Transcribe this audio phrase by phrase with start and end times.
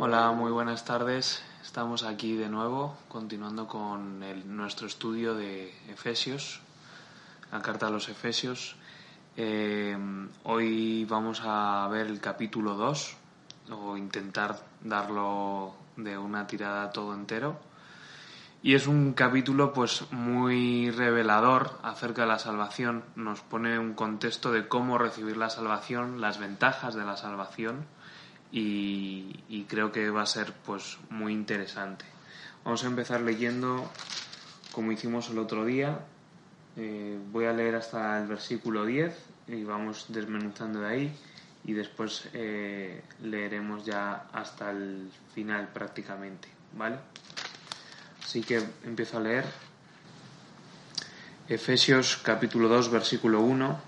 [0.00, 1.42] Hola, muy buenas tardes.
[1.60, 4.22] Estamos aquí de nuevo, continuando con
[4.56, 6.60] nuestro estudio de Efesios,
[7.50, 8.76] la carta a los Efesios.
[9.36, 9.98] Eh,
[10.44, 13.16] hoy vamos a ver el capítulo 2,
[13.72, 17.58] o intentar darlo de una tirada todo entero.
[18.62, 23.02] Y es un capítulo pues muy revelador acerca de la salvación.
[23.16, 27.97] Nos pone un contexto de cómo recibir la salvación, las ventajas de la salvación
[28.50, 32.04] y, creo que va a ser pues muy interesante.
[32.64, 33.90] Vamos a empezar leyendo
[34.72, 36.00] como hicimos el otro día.
[36.76, 39.14] Eh, voy a leer hasta el versículo 10
[39.48, 41.16] y vamos desmenuzando de ahí
[41.64, 46.96] y después eh, leeremos ya hasta el final prácticamente, ¿vale?
[48.22, 49.44] Así que empiezo a leer.
[51.48, 53.87] Efesios capítulo 2 versículo 1.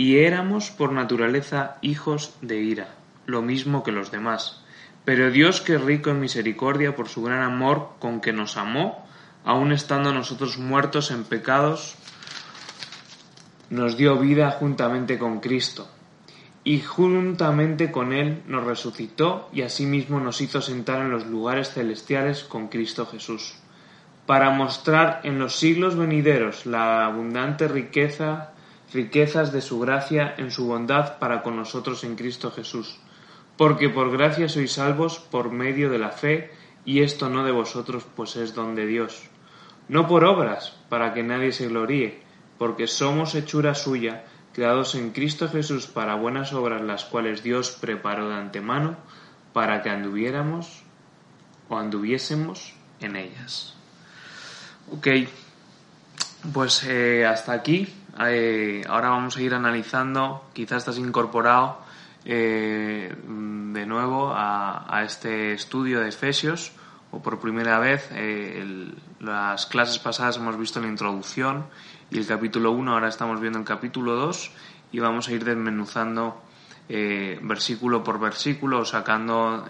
[0.00, 2.94] y éramos por naturaleza hijos de ira,
[3.26, 4.64] lo mismo que los demás.
[5.04, 9.06] Pero Dios, que es rico en misericordia por su gran amor con que nos amó,
[9.44, 11.96] aun estando nosotros muertos en pecados,
[13.68, 15.86] nos dio vida juntamente con Cristo,
[16.64, 22.44] y juntamente con Él nos resucitó y asimismo nos hizo sentar en los lugares celestiales
[22.44, 23.52] con Cristo Jesús,
[24.24, 28.54] para mostrar en los siglos venideros la abundante riqueza
[28.92, 32.98] riquezas de su gracia en su bondad para con nosotros en Cristo Jesús.
[33.56, 36.50] Porque por gracia sois salvos por medio de la fe,
[36.84, 39.28] y esto no de vosotros, pues es don de Dios.
[39.88, 42.22] No por obras, para que nadie se gloríe,
[42.58, 48.28] porque somos hechura suya, creados en Cristo Jesús para buenas obras, las cuales Dios preparó
[48.28, 48.96] de antemano,
[49.52, 50.82] para que anduviéramos
[51.68, 53.76] o anduviésemos en ellas.
[54.92, 55.06] Ok,
[56.52, 57.88] pues eh, hasta aquí
[58.28, 61.78] eh, ahora vamos a ir analizando, quizás estás incorporado
[62.24, 66.72] eh, de nuevo a, este estudio de Efesios
[67.12, 68.08] o por primera vez.
[68.12, 71.66] Eh, las clases pasadas hemos visto la introducción
[72.10, 74.50] y el capítulo 1, ahora estamos viendo el capítulo 2
[74.92, 76.42] y vamos a ir desmenuzando
[76.88, 79.64] versículo por versículo, sacando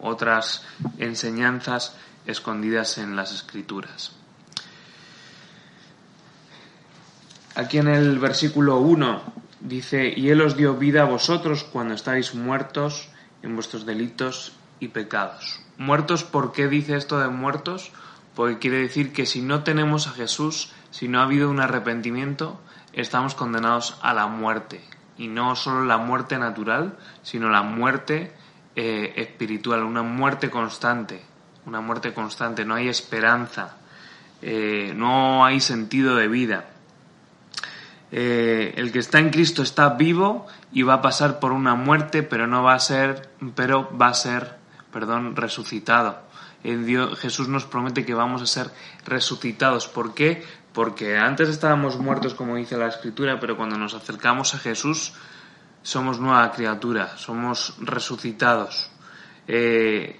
[0.00, 0.64] otras
[0.98, 4.19] enseñanzas escondidas en las escrituras.
[7.56, 9.22] Aquí en el versículo 1
[9.60, 13.08] dice, y Él os dio vida a vosotros cuando estáis muertos
[13.42, 15.60] en vuestros delitos y pecados.
[15.76, 17.90] Muertos, ¿por qué dice esto de muertos?
[18.36, 22.60] Porque quiere decir que si no tenemos a Jesús, si no ha habido un arrepentimiento,
[22.92, 24.80] estamos condenados a la muerte.
[25.18, 28.32] Y no solo la muerte natural, sino la muerte
[28.76, 31.22] eh, espiritual, una muerte constante.
[31.66, 33.76] Una muerte constante, no hay esperanza,
[34.40, 36.69] eh, no hay sentido de vida.
[38.12, 42.22] Eh, el que está en Cristo está vivo y va a pasar por una muerte,
[42.22, 44.56] pero no va a ser, pero va a ser,
[44.92, 46.18] perdón, resucitado.
[46.62, 48.70] En Dios, Jesús nos promete que vamos a ser
[49.06, 49.86] resucitados.
[49.86, 50.44] ¿Por qué?
[50.72, 55.14] Porque antes estábamos muertos, como dice la Escritura, pero cuando nos acercamos a Jesús
[55.82, 58.90] somos nueva criatura, somos resucitados.
[59.48, 60.18] Eh,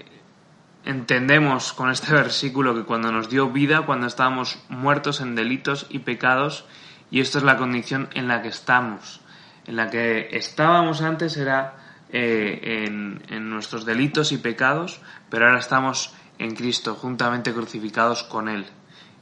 [0.85, 6.01] entendemos con este versículo que cuando nos dio vida, cuando estábamos muertos en delitos y
[6.01, 6.65] pecados,
[7.11, 9.21] y esto es la condición en la que estamos.
[9.67, 11.77] En la que estábamos antes era
[12.13, 18.67] eh, en, nuestros delitos y pecados, pero ahora estamos en Cristo, juntamente crucificados con Él.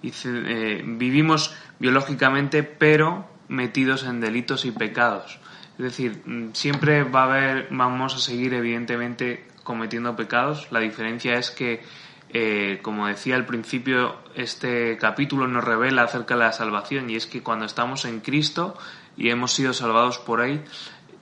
[0.02, 5.38] Y eh, vivimos biológicamente, pero metidos en delitos y pecados.
[5.79, 10.69] Es decir, siempre va a haber, vamos a seguir evidentemente cometiendo pecados.
[10.70, 11.82] La diferencia es que
[12.31, 17.27] eh, como decía al principio, este capítulo nos revela acerca de la salvación y es
[17.27, 18.77] que cuando estamos en Cristo
[19.17, 20.63] y hemos sido salvados por Él,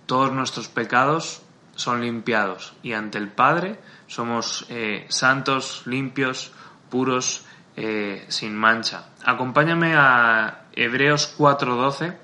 [0.06, 1.42] todos nuestros pecados
[1.76, 6.52] son limpiados y ante el Padre somos eh, santos, limpios,
[6.90, 7.44] puros,
[7.76, 9.10] eh, sin mancha.
[9.24, 12.16] Acompáñame a Hebreos 4.12.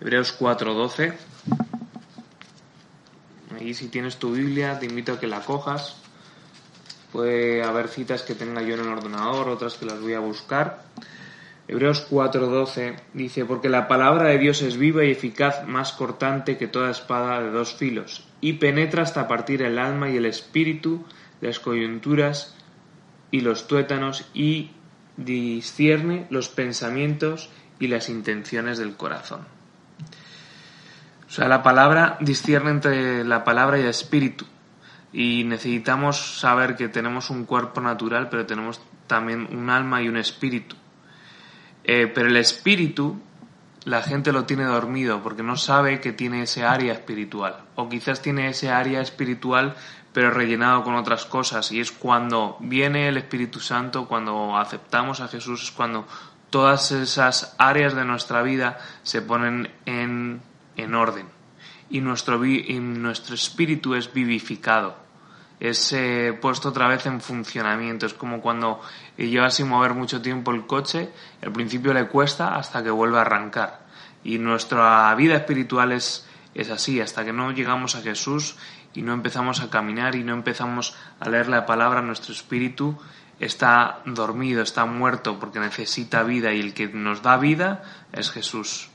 [0.00, 1.14] Hebreos 4.12.
[3.58, 6.03] Ahí si tienes tu Biblia te invito a que la cojas.
[7.14, 10.82] Puede haber citas que tenga yo en el ordenador, otras que las voy a buscar.
[11.68, 16.66] Hebreos 4:12 dice, porque la palabra de Dios es viva y eficaz, más cortante que
[16.66, 21.04] toda espada de dos filos, y penetra hasta partir el alma y el espíritu,
[21.40, 22.56] las coyunturas
[23.30, 24.72] y los tuétanos, y
[25.16, 29.46] discierne los pensamientos y las intenciones del corazón.
[31.28, 34.46] O sea, la palabra discierne entre la palabra y el espíritu.
[35.14, 40.16] Y necesitamos saber que tenemos un cuerpo natural, pero tenemos también un alma y un
[40.16, 40.74] espíritu.
[41.84, 43.20] Eh, pero el espíritu,
[43.84, 47.58] la gente lo tiene dormido porque no sabe que tiene ese área espiritual.
[47.76, 49.76] O quizás tiene ese área espiritual
[50.12, 51.70] pero rellenado con otras cosas.
[51.70, 56.08] Y es cuando viene el Espíritu Santo, cuando aceptamos a Jesús, es cuando
[56.50, 60.40] todas esas áreas de nuestra vida se ponen en,
[60.76, 61.26] en orden.
[61.90, 65.03] Y nuestro, y nuestro espíritu es vivificado
[65.60, 65.94] es
[66.40, 68.06] puesto otra vez en funcionamiento.
[68.06, 68.80] Es como cuando
[69.16, 71.10] lleva sin mover mucho tiempo el coche,
[71.42, 73.84] al principio le cuesta hasta que vuelve a arrancar.
[74.24, 78.56] Y nuestra vida espiritual es, es así, hasta que no llegamos a Jesús
[78.94, 82.98] y no empezamos a caminar y no empezamos a leer la palabra, nuestro espíritu
[83.40, 88.88] está dormido, está muerto porque necesita vida y el que nos da vida es Jesús.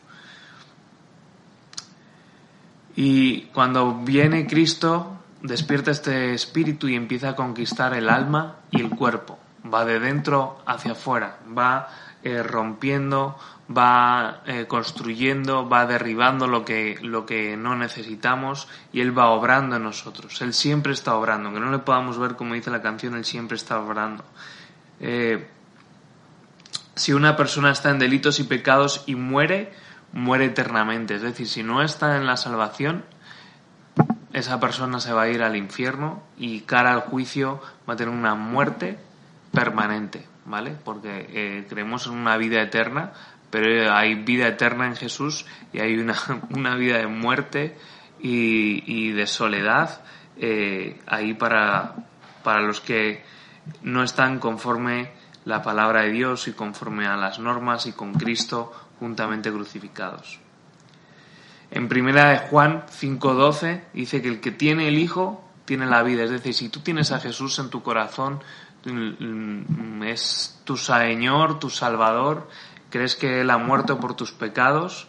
[2.96, 8.90] Y cuando viene Cristo, despierta este espíritu y empieza a conquistar el alma y el
[8.90, 9.40] cuerpo.
[9.72, 11.90] Va de dentro hacia afuera, va
[12.24, 13.38] eh, rompiendo,
[13.76, 19.76] va eh, construyendo, va derribando lo que, lo que no necesitamos y Él va obrando
[19.76, 20.42] en nosotros.
[20.42, 23.58] Él siempre está obrando, aunque no le podamos ver como dice la canción, Él siempre
[23.58, 24.24] está obrando.
[25.00, 25.48] Eh,
[26.96, 29.72] si una persona está en delitos y pecados y muere,
[30.12, 31.16] muere eternamente.
[31.16, 33.06] Es decir, si no está en la salvación,
[34.34, 38.14] esa persona se va a ir al infierno y cara al juicio va a tener
[38.14, 38.98] una muerte
[39.52, 40.76] permanente, ¿vale?
[40.84, 43.14] Porque eh, creemos en una vida eterna,
[43.50, 46.16] pero hay vida eterna en Jesús y hay una,
[46.52, 47.78] una vida de muerte
[48.22, 50.02] y, de soledad
[50.38, 51.96] eh, ahí para,
[52.44, 53.24] para los que
[53.82, 55.12] no están conforme
[55.46, 60.40] la palabra de Dios y conforme a las normas y con Cristo juntamente crucificados.
[61.72, 66.24] En primera de Juan 5.12 dice que el que tiene el Hijo tiene la vida.
[66.24, 68.42] Es decir, si tú tienes a Jesús en tu corazón,
[68.86, 72.50] mm, es tu Señor, tu Salvador,
[72.90, 75.08] crees que Él ha muerto por tus pecados,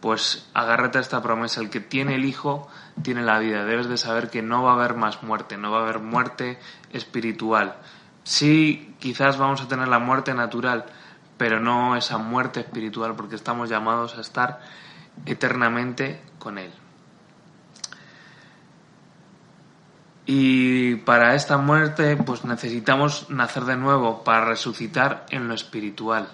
[0.00, 1.62] pues agárrate a esta promesa.
[1.62, 2.68] El que tiene el Hijo
[3.02, 3.64] tiene la vida.
[3.64, 6.58] Debes de saber que no va a haber más muerte, no va a haber muerte
[6.92, 7.76] espiritual.
[8.24, 10.84] Sí, quizás vamos a tener la muerte natural,
[11.38, 14.60] pero no esa muerte espiritual, porque estamos llamados a estar
[15.26, 16.72] eternamente con Él.
[20.24, 26.28] Y para esta muerte, pues necesitamos nacer de nuevo para resucitar en lo espiritual.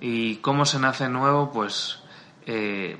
[0.00, 1.52] ¿Y cómo se nace nuevo?
[1.52, 2.00] Pues
[2.46, 2.98] eh,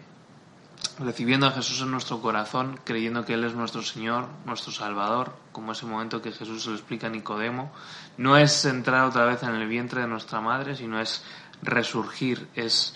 [1.01, 5.73] recibiendo a Jesús en nuestro corazón, creyendo que Él es nuestro Señor, nuestro Salvador, como
[5.73, 7.73] ese momento que Jesús se lo explica a Nicodemo.
[8.17, 11.25] No es entrar otra vez en el vientre de nuestra madre, sino es
[11.63, 12.95] resurgir, es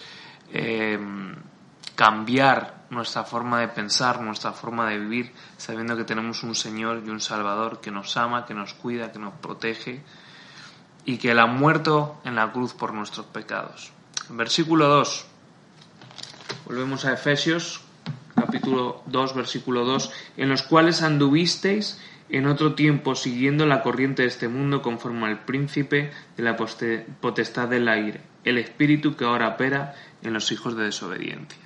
[0.53, 0.99] eh,
[1.97, 7.11] cambiar nuestra forma de pensar, nuestra forma de vivir, sabiendo que tenemos un Señor y
[7.11, 10.03] un Salvador que nos ama, que nos cuida, que nos protege
[11.05, 13.93] y que Él ha muerto en la cruz por nuestros pecados.
[14.29, 15.27] Versículo 2.
[16.67, 17.81] Volvemos a Efesios,
[18.35, 24.29] capítulo 2, versículo 2, en los cuales anduvisteis en otro tiempo siguiendo la corriente de
[24.29, 29.95] este mundo conforme al príncipe de la potestad del aire, el espíritu que ahora opera
[30.23, 31.66] en los hijos de desobediencia.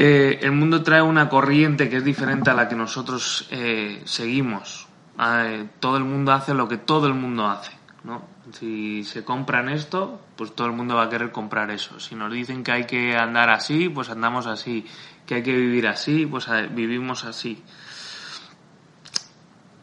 [0.00, 4.86] Eh, el mundo trae una corriente que es diferente a la que nosotros eh, seguimos.
[5.16, 7.72] Ah, eh, todo el mundo hace lo que todo el mundo hace.
[8.04, 8.22] ¿no?
[8.52, 11.98] Si se compran esto, pues todo el mundo va a querer comprar eso.
[11.98, 14.86] Si nos dicen que hay que andar así, pues andamos así.
[15.26, 17.64] Que hay que vivir así, pues vivimos así.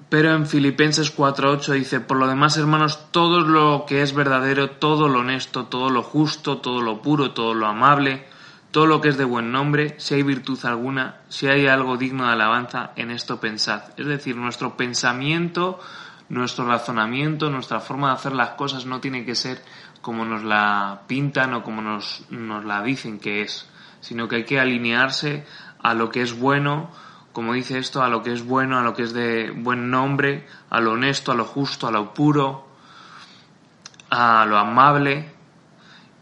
[0.08, 5.10] Pero en Filipenses 4.8 dice, por lo demás, hermanos, todo lo que es verdadero, todo
[5.10, 8.34] lo honesto, todo lo justo, todo lo puro, todo lo amable,
[8.76, 12.26] todo lo que es de buen nombre, si hay virtud alguna, si hay algo digno
[12.26, 13.84] de alabanza, en esto pensad.
[13.96, 15.80] Es decir, nuestro pensamiento,
[16.28, 19.64] nuestro razonamiento, nuestra forma de hacer las cosas no tiene que ser
[20.02, 23.66] como nos la pintan o como nos, nos la dicen que es,
[24.02, 25.46] sino que hay que alinearse
[25.82, 26.90] a lo que es bueno,
[27.32, 30.48] como dice esto, a lo que es bueno, a lo que es de buen nombre,
[30.70, 32.68] a lo honesto, a lo justo, a lo puro,
[34.10, 35.35] a lo amable.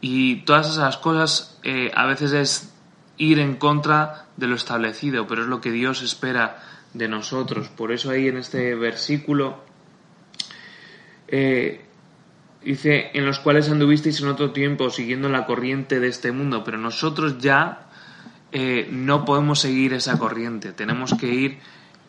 [0.05, 2.73] Y todas esas cosas eh, a veces es
[3.17, 6.61] ir en contra de lo establecido, pero es lo que Dios espera
[6.93, 7.69] de nosotros.
[7.69, 9.63] Por eso ahí en este versículo
[11.29, 11.85] eh,
[12.65, 16.77] dice, en los cuales anduvisteis en otro tiempo siguiendo la corriente de este mundo, pero
[16.77, 17.87] nosotros ya
[18.51, 21.59] eh, no podemos seguir esa corriente, tenemos que ir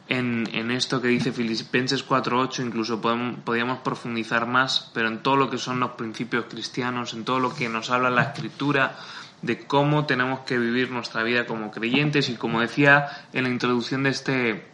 [0.09, 5.59] en, esto que dice Filipenses 4.8, incluso podríamos profundizar más, pero en todo lo que
[5.59, 8.97] son los principios cristianos, en todo lo que nos habla la escritura,
[9.41, 14.03] de cómo tenemos que vivir nuestra vida como creyentes y como decía en la introducción
[14.03, 14.67] de este,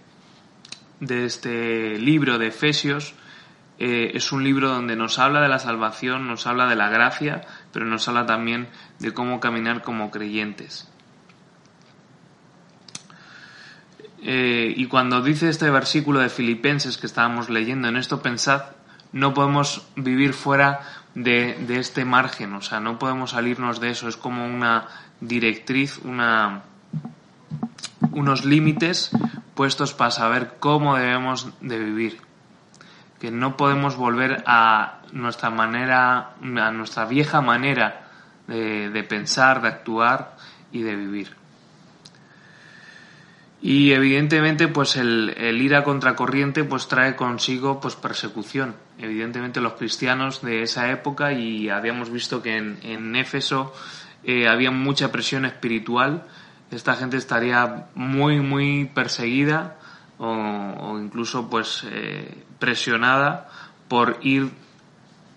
[1.00, 3.14] de este libro de Efesios,
[3.78, 7.42] eh, es un libro donde nos habla de la salvación, nos habla de la gracia,
[7.72, 8.68] pero nos habla también
[8.98, 10.89] de cómo caminar como creyentes.
[14.22, 18.64] Eh, y cuando dice este versículo de Filipenses que estábamos leyendo, en esto pensad,
[19.12, 20.80] no podemos vivir fuera
[21.14, 24.86] de, este margen, o sea, no podemos salirnos de eso, es como una
[25.20, 26.62] directriz, una,
[28.12, 29.10] unos límites
[29.54, 32.20] puestos para saber cómo debemos de vivir,
[33.18, 38.06] que no podemos volver a nuestra manera, a nuestra vieja manera
[38.46, 40.36] de pensar, de actuar
[40.72, 41.39] y de vivir.
[43.62, 48.74] Y evidentemente, pues el, ir a contracorriente pues trae consigo pues persecución.
[48.98, 53.74] Evidentemente los cristianos de esa época y habíamos visto que en, en Éfeso
[54.24, 56.26] eh, había mucha presión espiritual.
[56.70, 59.76] Esta gente estaría muy muy perseguida
[60.18, 63.48] o, incluso pues eh, presionada
[63.88, 64.50] por ir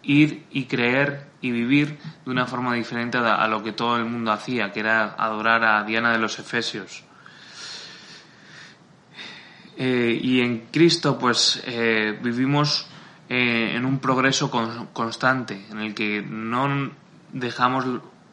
[0.03, 4.31] ir y creer y vivir de una forma diferente a lo que todo el mundo
[4.31, 7.03] hacía, que era adorar a Diana de los Efesios.
[9.75, 12.87] Eh, y en Cristo pues eh, vivimos
[13.29, 14.51] eh, en un progreso
[14.93, 16.91] constante en el que no
[17.31, 17.85] dejamos,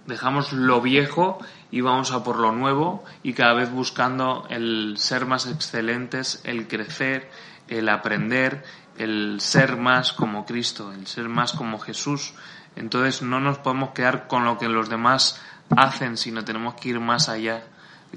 [0.06, 1.38] dejamos lo viejo
[1.70, 6.68] y vamos a por lo nuevo y cada vez buscando el ser más excelentes, el
[6.68, 7.30] crecer,
[7.68, 8.62] el aprender,
[8.98, 12.34] el ser más como Cristo, el ser más como Jesús.
[12.76, 15.40] Entonces no nos podemos quedar con lo que los demás
[15.74, 17.64] hacen, sino tenemos que ir más allá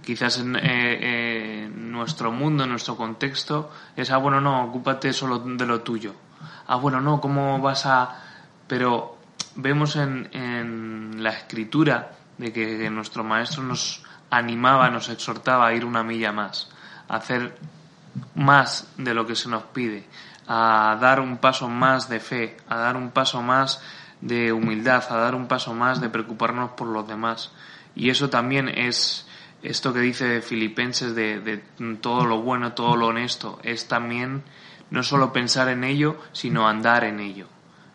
[0.02, 5.66] quizás en eh, nuestro mundo, en nuestro contexto, es, ah, bueno, no, ocúpate solo de
[5.66, 6.14] lo tuyo.
[6.68, 8.20] Ah, bueno, no, ¿cómo vas a...?
[8.68, 9.18] Pero
[9.56, 15.86] vemos en, en la escritura de que, nuestro maestro nos animaba, nos exhortaba a ir
[15.86, 16.70] una milla más,
[17.08, 17.58] a hacer
[18.36, 20.08] más de lo que se nos pide,
[20.48, 23.82] a dar un paso más de fe, a dar un paso más
[24.22, 27.52] de humildad, a dar un paso más de preocuparnos por los demás.
[27.96, 29.28] Y eso también es
[29.64, 31.64] esto que dice Filipenses de,
[32.02, 34.44] todo lo bueno, todo lo honesto, es también
[34.92, 37.48] no solo pensar en ello, sino andar en ello,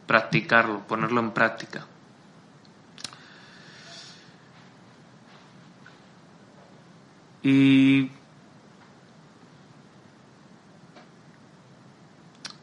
[0.06, 1.86] practicarlo, ponerlo en práctica.
[7.42, 8.10] Y,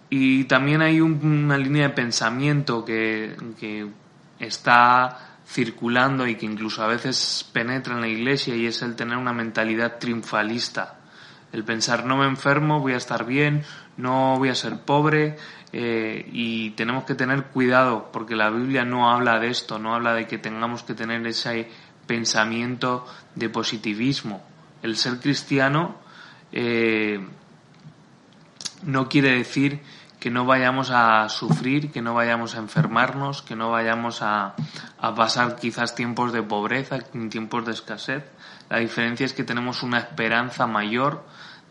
[0.10, 3.88] y también hay una línea de pensamiento que, que
[4.40, 9.18] está circulando y que incluso a veces penetra en la iglesia y es el tener
[9.18, 11.00] una mentalidad triunfalista.
[11.52, 13.64] El pensar no me enfermo, voy a estar bien,
[13.98, 15.38] no voy a ser pobre
[15.72, 20.14] eh, y tenemos que tener cuidado porque la Biblia no habla de esto, no habla
[20.14, 21.70] de que tengamos que tener ese
[22.08, 24.44] pensamiento de positivismo.
[24.82, 25.96] El ser cristiano
[26.52, 27.20] eh,
[28.84, 29.82] no quiere decir
[30.26, 34.56] que no vayamos a sufrir, que no vayamos a enfermarnos, que no vayamos a,
[35.16, 36.98] pasar quizás tiempos de pobreza,
[37.30, 38.24] tiempos de escasez.
[38.68, 41.24] La diferencia es que tenemos una esperanza mayor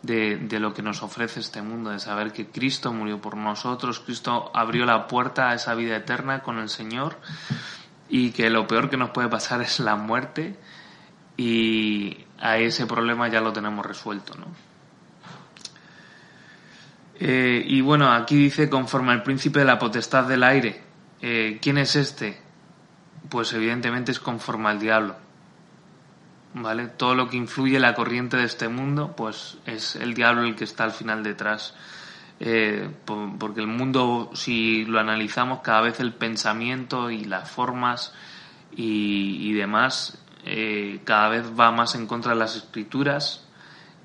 [0.03, 3.99] de, de, lo que nos ofrece este mundo, de saber que Cristo murió por nosotros,
[3.99, 7.17] Cristo abrió la puerta a esa vida eterna con el Señor
[8.07, 10.57] y que lo peor que nos puede pasar es la muerte
[11.35, 14.45] y a ese problema ya lo tenemos resuelto, ¿no?
[17.19, 20.81] Eh, y bueno, aquí dice conforme al príncipe de la potestad del aire.
[21.21, 22.39] Eh, ¿Quién es este?
[23.29, 25.15] Pues evidentemente es conforme al diablo.
[26.53, 26.87] ¿Vale?
[26.87, 30.63] Todo lo que influye la corriente de este mundo, pues es el diablo el que
[30.63, 31.73] está al final detrás.
[32.39, 38.13] Eh, porque el mundo, si lo analizamos, cada vez el pensamiento y las formas
[38.75, 40.19] y, demás
[41.05, 43.45] cada vez va más en contra de las escrituras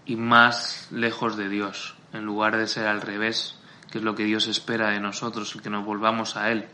[0.06, 3.56] y más lejos de Dios, en lugar de ser al revés,
[3.90, 6.66] que es lo que Dios espera de nosotros, y que nos volvamos a Él.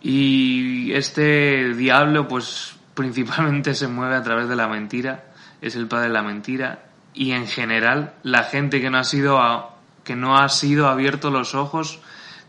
[0.00, 5.24] Y este diablo, pues principalmente se mueve a través de la mentira,
[5.60, 9.70] es el padre de la mentira, y en general la gente que no ha sido,
[10.02, 12.00] que no ha sido abierto los ojos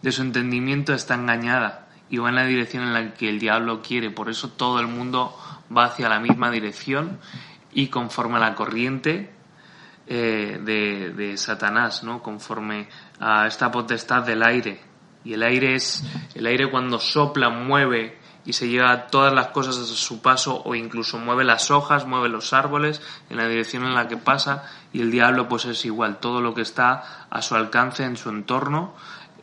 [0.02, 3.82] de su entendimiento está engañada y va en la dirección en la que el diablo
[3.82, 4.10] quiere.
[4.12, 5.38] Por eso todo el mundo
[5.76, 7.20] va hacia la misma dirección
[7.74, 9.32] y conforme a la corriente
[10.08, 12.22] eh, de, Satanás, ¿no?
[12.22, 12.88] Conforme
[13.20, 14.80] a esta potestad del aire.
[15.24, 16.04] Y el aire es,
[16.36, 20.76] el aire cuando sopla, mueve y se lleva todas las cosas a su paso o
[20.76, 25.02] incluso mueve las hojas, mueve los árboles en la dirección en la que pasa y
[25.02, 28.94] el diablo pues es igual, todo lo que está a su alcance en su entorno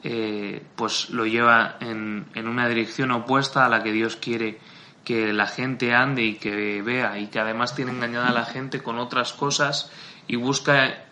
[0.04, 4.60] eh, pues lo lleva en una dirección opuesta a la que Dios quiere
[5.04, 8.82] que la gente ande y que vea y que además tiene engañada a la gente
[8.82, 9.90] con otras cosas
[10.32, 11.04] y busca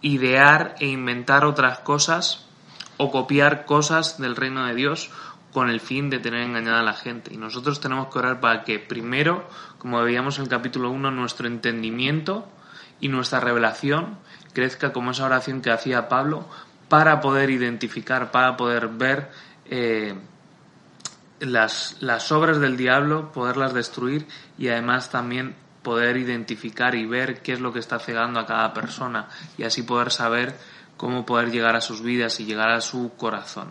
[0.00, 2.46] idear e inventar otras cosas
[2.96, 5.10] o copiar cosas del reino de Dios
[5.52, 7.34] con el fin de tener engañada a la gente.
[7.34, 11.46] Y nosotros tenemos que orar para que primero, como veíamos en el capítulo 1, nuestro
[11.46, 12.48] entendimiento
[13.02, 14.16] y nuestra revelación
[14.54, 16.48] crezca como esa oración que hacía Pablo
[16.88, 19.30] para poder identificar, para poder ver
[19.66, 20.14] eh,
[21.38, 25.54] las, las obras del diablo, poderlas destruir y además también
[25.84, 29.84] poder identificar y ver qué es lo que está cegando a cada persona y así
[29.84, 30.58] poder saber
[30.96, 33.70] cómo poder llegar a sus vidas y llegar a su corazón.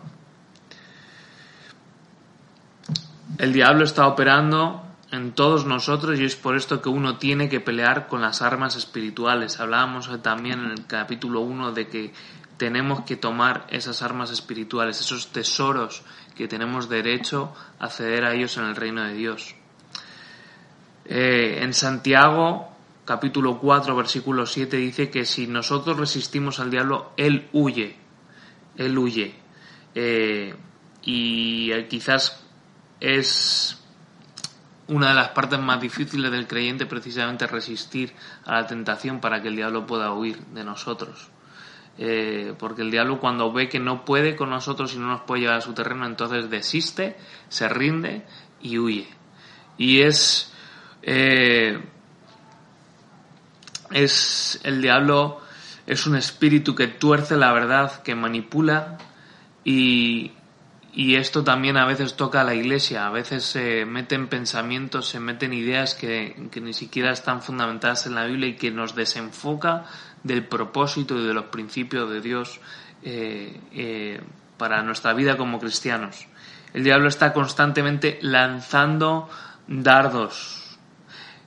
[3.36, 7.60] El diablo está operando en todos nosotros y es por esto que uno tiene que
[7.60, 9.60] pelear con las armas espirituales.
[9.60, 12.12] Hablábamos también en el capítulo 1 de que
[12.56, 16.02] tenemos que tomar esas armas espirituales, esos tesoros
[16.36, 19.56] que tenemos derecho a acceder a ellos en el reino de Dios.
[21.04, 22.68] Eh, en Santiago,
[23.04, 27.96] capítulo 4, versículo 7, dice que si nosotros resistimos al diablo, él huye.
[28.76, 29.34] Él huye.
[29.94, 30.54] Eh,
[31.02, 32.44] y quizás
[33.00, 33.78] es
[34.88, 38.12] una de las partes más difíciles del creyente precisamente resistir
[38.44, 41.28] a la tentación para que el diablo pueda huir de nosotros.
[41.96, 45.42] Eh, porque el diablo cuando ve que no puede con nosotros y no nos puede
[45.42, 47.16] llevar a su terreno, entonces desiste,
[47.48, 48.24] se rinde
[48.60, 49.08] y huye.
[49.78, 50.52] Y es,
[51.06, 51.78] eh,
[53.90, 55.40] es el diablo,
[55.86, 58.98] es un espíritu que tuerce la verdad, que manipula
[59.64, 60.32] y,
[60.92, 65.20] y esto también a veces toca a la iglesia, a veces se meten pensamientos, se
[65.20, 69.84] meten ideas que, ni siquiera están fundamentadas en la Biblia y que nos desenfoca
[70.22, 72.60] del propósito y de los principios de Dios
[73.02, 74.20] eh, eh,
[74.56, 76.26] para nuestra vida como cristianos.
[76.72, 79.28] El diablo está constantemente lanzando
[79.66, 80.63] dardos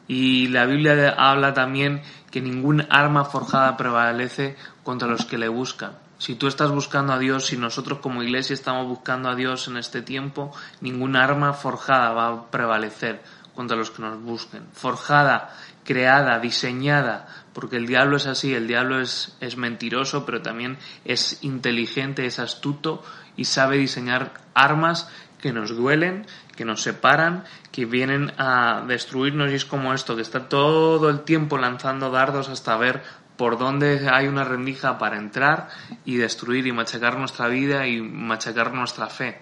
[0.07, 5.93] y la Biblia habla también que ningún arma forjada prevalece contra los que le buscan.
[6.17, 9.77] Si tú estás buscando a Dios, si nosotros como iglesia estamos buscando a Dios en
[9.77, 13.21] este tiempo, ninguna arma forjada va a prevalecer
[13.53, 14.65] contra los que nos busquen.
[14.73, 20.77] Forjada, creada, diseñada, porque el diablo es así, el diablo es, es mentiroso, pero también
[21.05, 23.03] es inteligente, es astuto
[23.35, 26.25] y sabe diseñar armas que nos duelen,
[26.57, 31.21] que nos separan, que vienen a destruirnos y es como esto, que está todo el
[31.21, 33.03] tiempo lanzando dardos hasta ver
[33.37, 35.69] por dónde hay una rendija para entrar
[36.03, 39.39] y destruir y machacar nuestra vida y machacar nuestra fe.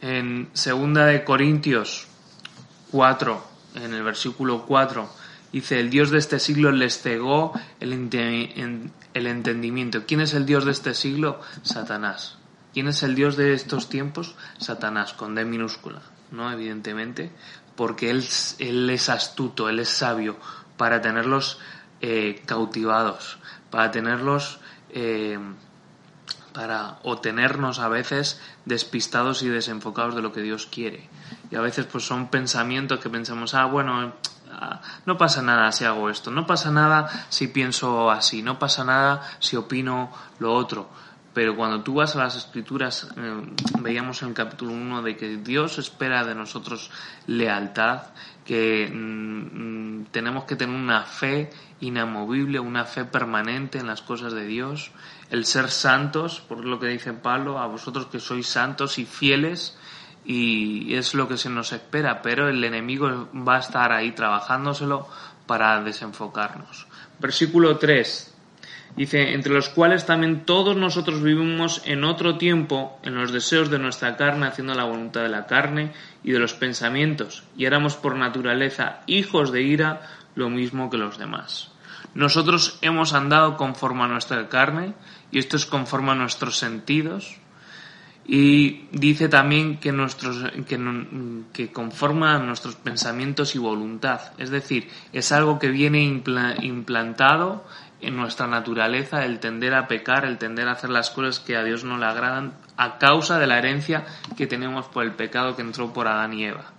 [0.00, 2.06] En segunda de Corintios
[2.90, 3.44] 4,
[3.76, 5.08] en el versículo 4,
[5.52, 10.04] dice, el Dios de este siglo les cegó el, el entendimiento.
[10.06, 11.40] ¿Quién es el Dios de este siglo?
[11.62, 12.37] Satanás.
[12.74, 14.34] ¿Quién es el Dios de estos tiempos?
[14.58, 16.52] Satanás, con D minúscula, ¿no?
[16.52, 17.32] Evidentemente,
[17.76, 18.24] porque él,
[18.58, 20.36] él es astuto, él es sabio
[20.76, 21.58] para tenerlos
[22.00, 23.38] eh, cautivados,
[23.70, 25.38] para tenerlos, eh,
[26.52, 31.08] para o tenernos a veces despistados y desenfocados de lo que Dios quiere.
[31.50, 34.12] Y a veces pues son pensamientos que pensamos, ah, bueno,
[34.52, 38.84] ah, no pasa nada si hago esto, no pasa nada si pienso así, no pasa
[38.84, 40.88] nada si opino lo otro
[41.38, 43.42] pero cuando tú vas a las escrituras, eh,
[43.78, 46.90] veíamos en el capítulo 1 de que Dios espera de nosotros
[47.28, 48.06] lealtad,
[48.44, 54.32] que mm, mm, tenemos que tener una fe inamovible, una fe permanente en las cosas
[54.32, 54.90] de Dios,
[55.30, 59.78] el ser santos, por lo que dice Pablo, a vosotros que sois santos y fieles,
[60.24, 65.06] y es lo que se nos espera, pero el enemigo va a estar ahí trabajándoselo
[65.46, 66.88] para desenfocarnos.
[67.20, 68.37] Versículo 3
[68.96, 73.78] Dice, entre los cuales también todos nosotros vivimos en otro tiempo en los deseos de
[73.78, 75.92] nuestra carne, haciendo la voluntad de la carne
[76.24, 80.02] y de los pensamientos, y éramos por naturaleza hijos de ira,
[80.34, 81.70] lo mismo que los demás.
[82.14, 84.94] Nosotros hemos andado conforme a nuestra carne,
[85.30, 87.36] y esto es conforme a nuestros sentidos,
[88.30, 90.78] y dice también que, nuestros, que,
[91.54, 94.20] que conforma nuestros pensamientos y voluntad.
[94.36, 97.64] Es decir, es algo que viene implantado
[98.00, 101.64] en nuestra naturaleza el tender a pecar, el tender a hacer las cosas que a
[101.64, 104.06] Dios no le agradan a causa de la herencia
[104.36, 106.72] que tenemos por el pecado que entró por Adán y Eva.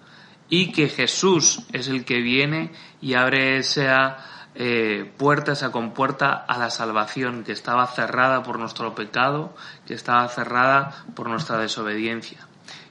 [0.50, 4.18] Y que Jesús es el que viene y abre esa
[4.56, 9.56] eh, puerta, esa compuerta a la salvación que estaba cerrada por nuestro pecado,
[9.86, 12.48] que estaba cerrada por nuestra desobediencia.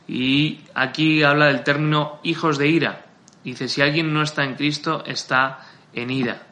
[0.07, 3.07] Y aquí habla del término hijos de ira.
[3.45, 5.61] Dice, si alguien no está en Cristo, está
[5.93, 6.48] en ira.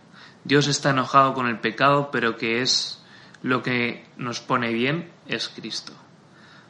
[0.46, 3.02] Dios está enojado con el pecado, pero que es
[3.42, 5.92] lo que nos pone bien es Cristo.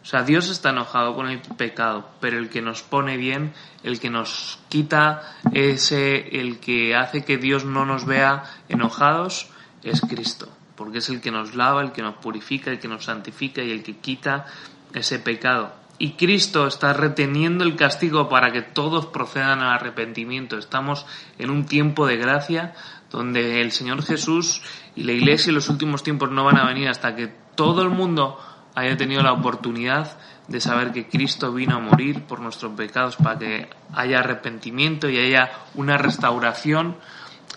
[0.02, 4.00] O sea, Dios está enojado con el pecado, pero el que nos pone bien, el
[4.00, 9.50] que nos quita ese, el que hace que Dios no nos vea enojados,
[9.82, 10.48] es Cristo.
[10.74, 13.72] Porque es el que nos lava, el que nos purifica, el que nos santifica y
[13.72, 14.46] el que quita
[14.94, 15.74] ese pecado.
[15.98, 20.58] Y Cristo está reteniendo el castigo para que todos procedan al arrepentimiento.
[20.58, 21.06] Estamos
[21.38, 22.74] en un tiempo de gracia
[23.10, 24.62] donde el Señor Jesús
[24.94, 27.90] y la Iglesia en los últimos tiempos no van a venir hasta que todo el
[27.90, 28.38] mundo
[28.74, 33.38] haya tenido la oportunidad de saber que Cristo vino a morir por nuestros pecados para
[33.38, 36.96] que haya arrepentimiento y haya una restauración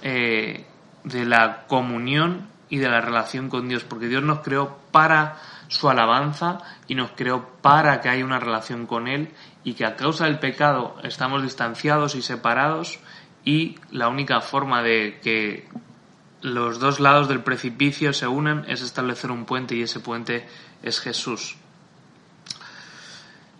[0.01, 0.65] eh,
[1.03, 5.89] de la comunión y de la relación con Dios, porque Dios nos creó para su
[5.89, 9.33] alabanza y nos creó para que haya una relación con Él
[9.63, 12.99] y que a causa del pecado estamos distanciados y separados
[13.45, 15.67] y la única forma de que
[16.41, 20.47] los dos lados del precipicio se unan es establecer un puente y ese puente
[20.84, 21.58] es Jesús.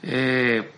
[0.02, 0.72] Eh,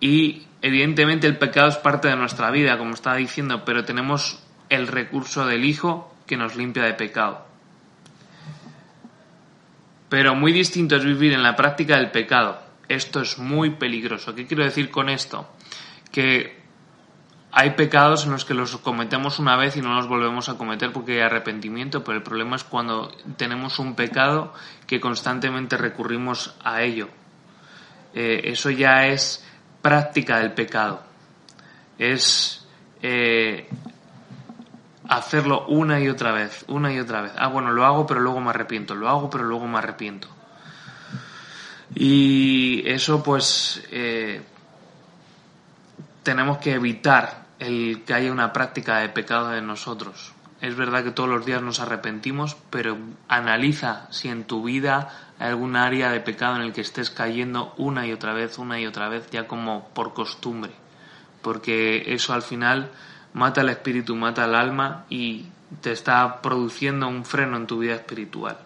[0.00, 4.86] y evidentemente el pecado es parte de nuestra vida, como estaba diciendo, pero tenemos el
[4.86, 7.46] recurso del Hijo que nos limpia de pecado.
[10.08, 12.60] Pero muy distinto es vivir en la práctica del pecado.
[12.88, 14.34] Esto es muy peligroso.
[14.34, 15.48] ¿Qué quiero decir con esto?
[16.10, 16.61] Que
[17.54, 20.90] hay pecados en los que los cometemos una vez y no los volvemos a cometer
[20.90, 24.54] porque hay arrepentimiento, pero el problema es cuando tenemos un pecado
[24.86, 27.10] que constantemente recurrimos a ello.
[28.14, 29.44] Eh, eso ya es
[29.82, 31.02] práctica del pecado.
[31.98, 32.66] Es
[33.02, 33.68] eh,
[35.08, 37.32] hacerlo una y otra vez, una y otra vez.
[37.36, 40.26] Ah, bueno, lo hago pero luego me arrepiento, lo hago pero luego me arrepiento.
[41.94, 44.40] Y eso pues eh,
[46.22, 50.32] tenemos que evitar el que haya una práctica de pecado en nosotros.
[50.60, 52.96] Es verdad que todos los días nos arrepentimos, pero
[53.28, 57.74] analiza si en tu vida hay algún área de pecado en el que estés cayendo
[57.76, 60.72] una y otra vez, una y otra vez, ya como por costumbre.
[61.42, 62.90] Porque eso al final
[63.32, 65.46] mata el espíritu, mata el alma y
[65.80, 68.58] te está produciendo un freno en tu vida espiritual.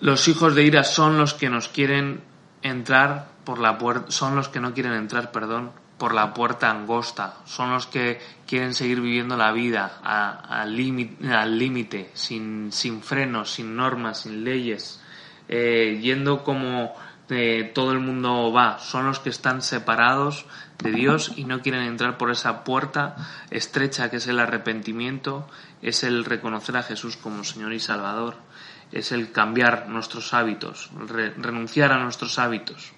[0.00, 2.20] Los hijos de ira son los que nos quieren
[2.62, 7.36] entrar por la puerta, son los que no quieren entrar, perdón, por la puerta angosta,
[7.46, 14.22] son los que quieren seguir viviendo la vida al límite, sin, sin frenos, sin normas,
[14.22, 15.00] sin leyes,
[15.48, 16.92] eh, yendo como
[17.30, 20.44] eh, todo el mundo va, son los que están separados
[20.82, 23.16] de Dios y no quieren entrar por esa puerta
[23.50, 25.48] estrecha que es el arrepentimiento,
[25.82, 28.34] es el reconocer a Jesús como Señor y Salvador,
[28.90, 30.90] es el cambiar nuestros hábitos,
[31.38, 32.95] renunciar a nuestros hábitos.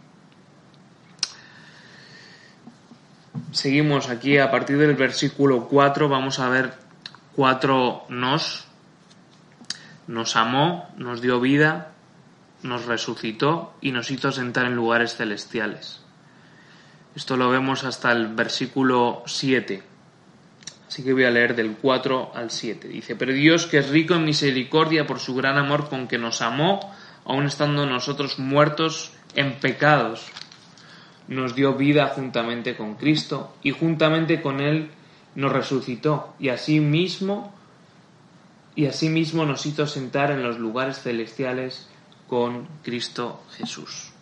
[3.53, 6.75] Seguimos aquí a partir del versículo 4, vamos a ver
[7.35, 8.67] cuatro nos.
[10.07, 11.93] Nos amó, nos dio vida,
[12.63, 16.01] nos resucitó y nos hizo sentar en lugares celestiales.
[17.15, 19.83] Esto lo vemos hasta el versículo 7.
[20.87, 22.89] Así que voy a leer del 4 al 7.
[22.89, 26.41] Dice, pero Dios que es rico en misericordia por su gran amor con que nos
[26.41, 26.81] amó,
[27.25, 30.31] aun estando nosotros muertos en pecados,
[31.29, 34.91] nos dio vida juntamente con Cristo y juntamente con Él
[35.35, 37.55] nos resucitó y así mismo
[38.75, 41.89] y así mismo nos hizo sentar en los lugares celestiales
[42.29, 44.13] con Cristo Jesús.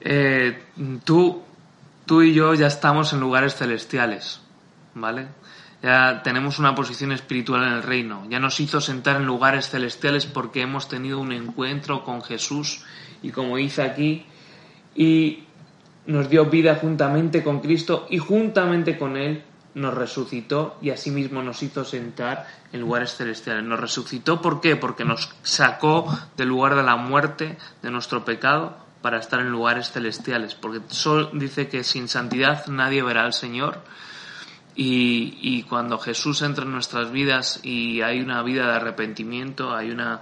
[0.00, 0.60] Eh,
[1.04, 1.42] tú,
[2.06, 4.40] tú y yo ya estamos en lugares celestiales,
[4.94, 5.28] ¿vale?
[5.82, 10.26] Ya tenemos una posición espiritual en el reino, ya nos hizo sentar en lugares celestiales
[10.26, 12.84] porque hemos tenido un encuentro con Jesús
[13.22, 14.26] y como dice aquí,
[14.94, 15.44] y
[16.06, 21.62] nos dio vida juntamente con Cristo y juntamente con Él nos resucitó y asimismo nos
[21.62, 23.64] hizo sentar en lugares celestiales.
[23.64, 24.76] Nos resucitó, ¿por qué?
[24.76, 29.92] Porque nos sacó del lugar de la muerte, de nuestro pecado, para estar en lugares
[29.92, 30.54] celestiales.
[30.54, 33.82] Porque solo dice que sin santidad nadie verá al Señor.
[34.80, 40.20] Y, cuando Jesús entra en nuestras vidas y hay una vida de arrepentimiento, hay una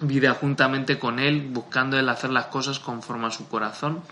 [0.00, 4.02] vida juntamente con Él, buscando Él hacer las cosas conforme a su corazón,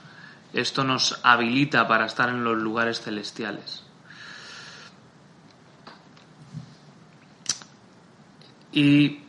[0.53, 3.83] esto nos habilita para estar en los lugares celestiales.
[8.70, 9.23] Y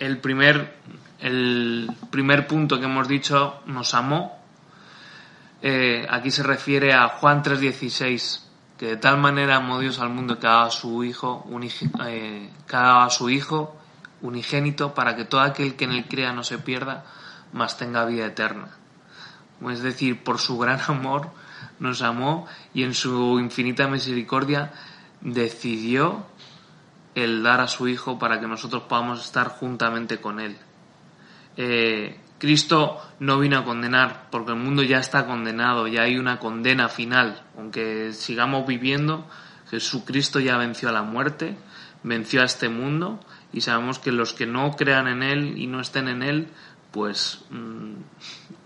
[0.00, 0.76] el primer,
[1.20, 4.41] el primer punto que hemos dicho, nos amó.
[5.62, 10.38] Eh, aquí se refiere a Juan 3:16, que de tal manera amó Dios al mundo
[10.38, 11.46] que ha a su hijo,
[12.04, 13.76] eh, a su hijo
[14.22, 17.04] unigénito para que todo aquel que en él crea no se pierda,
[17.52, 18.68] mas tenga vida eterna.
[19.70, 21.30] Es decir, por su gran amor
[21.78, 24.72] nos amó y en su infinita misericordia
[25.20, 26.26] decidió
[27.14, 30.56] el dar a su Hijo para que nosotros podamos estar juntamente con Él.
[31.56, 36.40] Eh, Cristo no vino a condenar, porque el mundo ya está condenado, ya hay una
[36.40, 37.40] condena final.
[37.56, 39.28] Aunque sigamos viviendo,
[39.70, 41.56] Jesucristo ya venció a la muerte,
[42.02, 43.20] venció a este mundo,
[43.52, 46.48] y sabemos que los que no crean en Él y no estén en Él,
[46.90, 47.92] pues mm,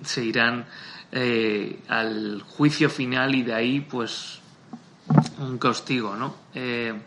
[0.02, 0.64] se irán
[1.12, 4.40] eh, al juicio final y de ahí pues
[5.38, 6.34] un castigo, ¿no?
[6.54, 6.98] Eh,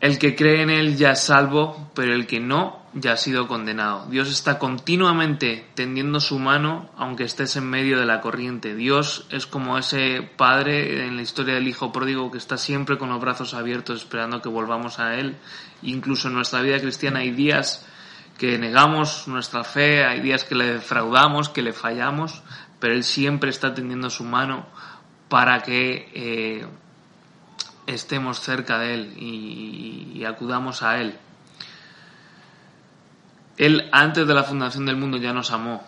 [0.00, 3.46] el que cree en él ya es salvo, pero el que no ya ha sido
[3.46, 4.06] condenado.
[4.10, 8.74] Dios está continuamente tendiendo su mano aunque estés en medio de la corriente.
[8.74, 13.10] Dios es como ese padre en la historia del hijo pródigo que está siempre con
[13.10, 15.36] los brazos abiertos esperando que volvamos a él.
[15.82, 17.86] Incluso en nuestra vida cristiana hay días
[18.38, 22.42] que negamos nuestra fe, hay días que le defraudamos, que le fallamos,
[22.78, 24.66] pero Él siempre está tendiendo su mano
[25.28, 26.66] para que eh,
[27.86, 31.16] estemos cerca de Él y, acudamos a Él.
[33.56, 35.82] Él antes de la fundación del mundo ya nos amó,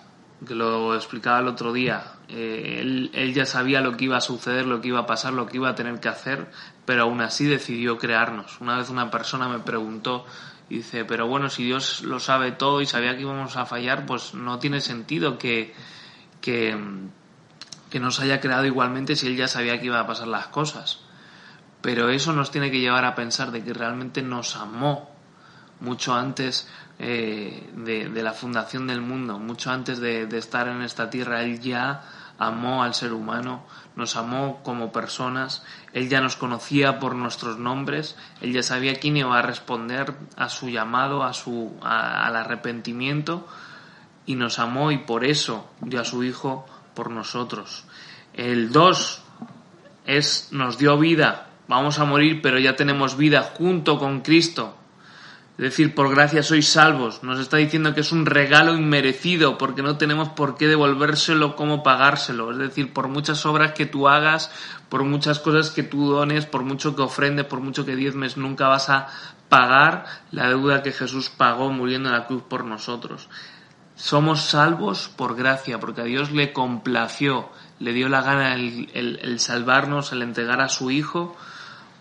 [0.46, 2.02] que lo explicaba el otro día.
[2.28, 5.46] Eh, él, ya sabía lo que iba a suceder, lo que iba a pasar, lo
[5.46, 6.50] que iba a tener que hacer,
[6.84, 8.60] pero aún así decidió crearnos.
[8.60, 10.24] Una vez una persona me preguntó,
[10.68, 14.34] dice, pero bueno, si Dios lo sabe todo y sabía que íbamos a fallar, pues
[14.34, 15.74] no tiene sentido que,
[16.40, 16.76] que,
[18.00, 21.00] nos haya creado igualmente si él ya sabía que iba a pasar las cosas.
[21.80, 25.10] Pero eso nos tiene que llevar a pensar de que realmente nos amó
[25.80, 26.68] mucho antes
[27.00, 31.42] eh, de, la fundación del mundo, mucho antes de, estar en esta tierra.
[31.42, 32.02] Él ya
[32.38, 38.16] amó al ser humano, nos amó como personas, Él ya nos conocía por nuestros nombres,
[38.40, 43.46] Él ya sabía quién iba a responder a su llamado, a su, al arrepentimiento
[44.26, 47.84] y nos amó y por eso dio a su Hijo por nosotros.
[48.34, 49.22] El 2
[50.06, 54.77] es nos dio vida, vamos a morir, pero ya tenemos vida junto con Cristo.
[55.58, 57.24] Es decir, por gracia sois salvos.
[57.24, 61.82] Nos está diciendo que es un regalo inmerecido porque no tenemos por qué devolvérselo como
[61.82, 62.52] pagárselo.
[62.52, 64.52] Es decir, por muchas obras que tú hagas,
[64.88, 68.68] por muchas cosas que tú dones, por mucho que ofrendes, por mucho que diezmes, nunca
[68.68, 69.08] vas a
[69.48, 73.28] pagar la deuda que Jesús pagó muriendo en la cruz por nosotros.
[73.96, 77.48] Somos salvos por gracia, porque a Dios le complació,
[77.80, 81.36] le dio la gana el, salvarnos, el entregar a su Hijo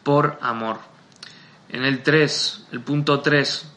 [0.03, 0.77] por amor.
[1.69, 3.71] En el 3, el punto 3,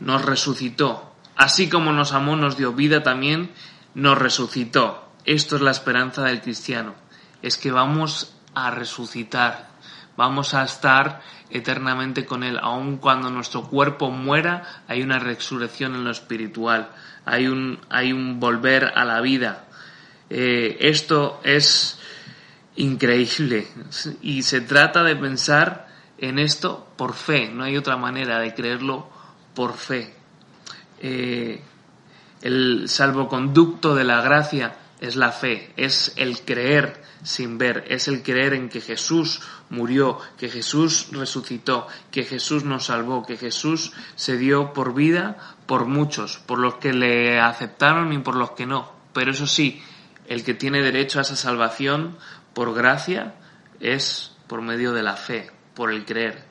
[0.00, 1.12] nos resucitó.
[1.36, 3.50] Así como nos amó, nos dio vida también,
[3.94, 5.08] nos resucitó.
[5.24, 6.94] Esto es la esperanza del cristiano.
[7.42, 9.70] Es que vamos a resucitar,
[10.16, 12.58] vamos a estar eternamente con Él.
[12.60, 16.90] Aun cuando nuestro cuerpo muera, hay una resurrección en lo espiritual
[17.24, 19.64] hay un, hay un volver a la vida.
[20.28, 21.98] Eh, esto es
[22.76, 23.66] increíble
[24.22, 25.88] y se trata de pensar
[26.20, 29.08] en esto por fe, no hay otra manera de creerlo
[29.54, 30.14] por fe.
[31.00, 31.62] Eh,
[32.42, 38.22] el salvoconducto de la gracia es la fe, es el creer sin ver, es el
[38.22, 44.36] creer en que Jesús murió, que Jesús resucitó, que Jesús nos salvó, que Jesús se
[44.36, 48.92] dio por vida por muchos, por los que le aceptaron y por los que no.
[49.12, 49.82] Pero eso sí,
[50.26, 52.16] el que tiene derecho a esa salvación
[52.54, 53.34] por gracia
[53.80, 56.44] es por medio de la fe, por el creer.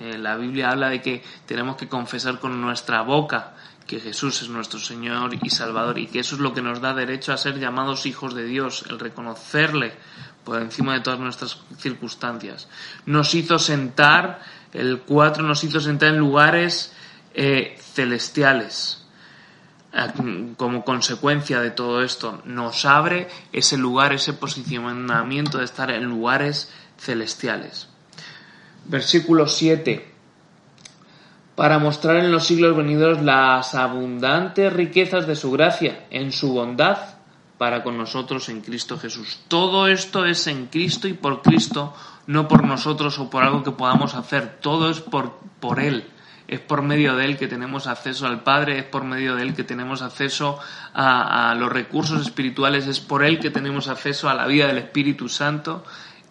[0.00, 3.54] Eh, la Biblia habla de que tenemos que confesar con nuestra boca
[3.86, 6.92] que Jesús es nuestro Señor y Salvador y que eso es lo que nos da
[6.92, 9.94] derecho a ser llamados hijos de Dios, el reconocerle
[10.44, 12.68] por encima de todas nuestras circunstancias.
[13.06, 14.42] Nos hizo sentar,
[14.74, 16.92] el 4 nos hizo sentar en lugares
[17.32, 19.06] eh, celestiales.
[20.58, 26.70] como consecuencia de todo esto, nos abre ese lugar, ese posicionamiento de estar en lugares
[26.98, 27.89] celestiales.
[28.90, 30.04] Versículo 7.
[31.54, 36.98] Para mostrar en los siglos venideros las abundantes riquezas de su gracia, en su bondad
[37.56, 39.38] para con nosotros en Cristo Jesús.
[39.46, 41.94] Todo esto es en Cristo y por Cristo,
[42.26, 44.58] no por nosotros o por algo que podamos hacer.
[44.60, 46.04] Todo es por, por Él
[46.50, 49.54] es por medio de él que tenemos acceso al Padre, es por medio de él
[49.54, 50.58] que tenemos acceso
[50.92, 55.28] a, los recursos espirituales, es por él que tenemos acceso a la vida del Espíritu
[55.28, 55.84] Santo,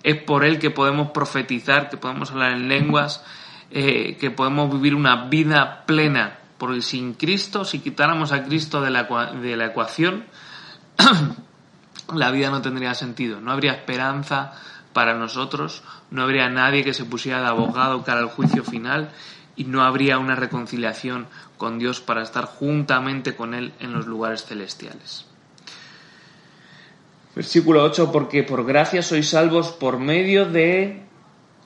[0.04, 3.24] es por él que podemos profetizar, que podemos hablar en lenguas,
[3.72, 8.90] eh, que podemos vivir una vida plena, porque sin Cristo, si quitáramos a Cristo de
[8.92, 10.26] la, de la ecuación,
[12.14, 14.54] la vida no tendría sentido, no habría esperanza
[14.94, 19.12] para nosotros, no habría nadie que se pusiera de abogado cara al juicio final
[19.56, 24.46] y no habría una reconciliación con Dios para estar juntamente con Él en los lugares
[24.46, 25.29] celestiales.
[27.36, 31.04] Versículo 8, porque por gracia sois salvos por medio de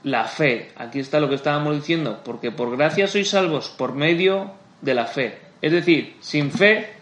[0.04, 0.71] la fe.
[0.76, 5.06] Aquí está lo que estábamos diciendo, porque por gracia sois salvos por medio de la
[5.06, 5.39] fe.
[5.62, 6.93] Es decir, sin fe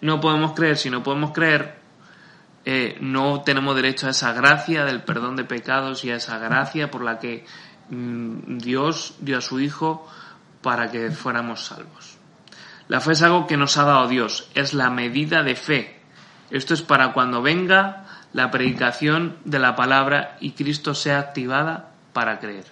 [0.00, 1.76] no podemos creer, si no podemos creer,
[2.64, 6.90] eh, no tenemos derecho a esa gracia del perdón de pecados y a esa gracia
[6.90, 7.44] por la que
[7.88, 10.06] Mm, Dios dio a su Hijo
[10.62, 12.18] para que fuéramos salvos.
[12.88, 15.95] La fe es algo que nos ha dado Dios, es la medida de fe.
[16.50, 22.38] Esto es para cuando venga la predicación de la palabra y Cristo sea activada para
[22.38, 22.66] creer.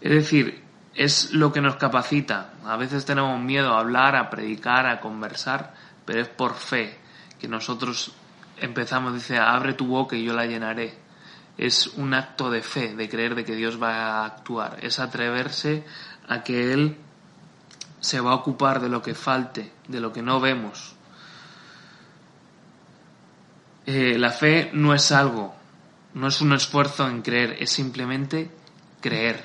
[0.00, 0.62] Es decir,
[0.94, 2.52] es lo que nos capacita.
[2.64, 6.98] A veces tenemos miedo a hablar, a predicar, a conversar, pero es por fe
[7.40, 8.14] que nosotros
[8.60, 11.04] empezamos, dice, abre tu boca y yo la llenaré
[11.56, 15.84] es un acto de fe, de creer de que Dios va a actuar, es atreverse
[16.28, 16.96] a que Él
[18.00, 20.93] se va a ocupar de lo que falte, de lo que no vemos.
[23.86, 25.54] Eh, la fe no es algo,
[26.14, 28.50] no es un esfuerzo en creer, es simplemente
[29.00, 29.44] creer.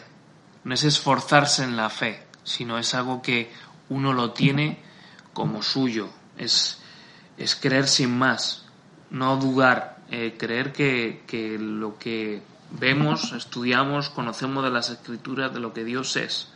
[0.64, 3.52] No es esforzarse en la fe, sino es algo que
[3.90, 4.80] uno lo tiene
[5.34, 6.10] como suyo.
[6.38, 6.82] Es,
[7.38, 8.66] es creer sin más,
[9.10, 15.60] no dudar, eh, creer que, que, lo que vemos, estudiamos, conocemos de las escrituras, de
[15.60, 16.50] lo que Dios es,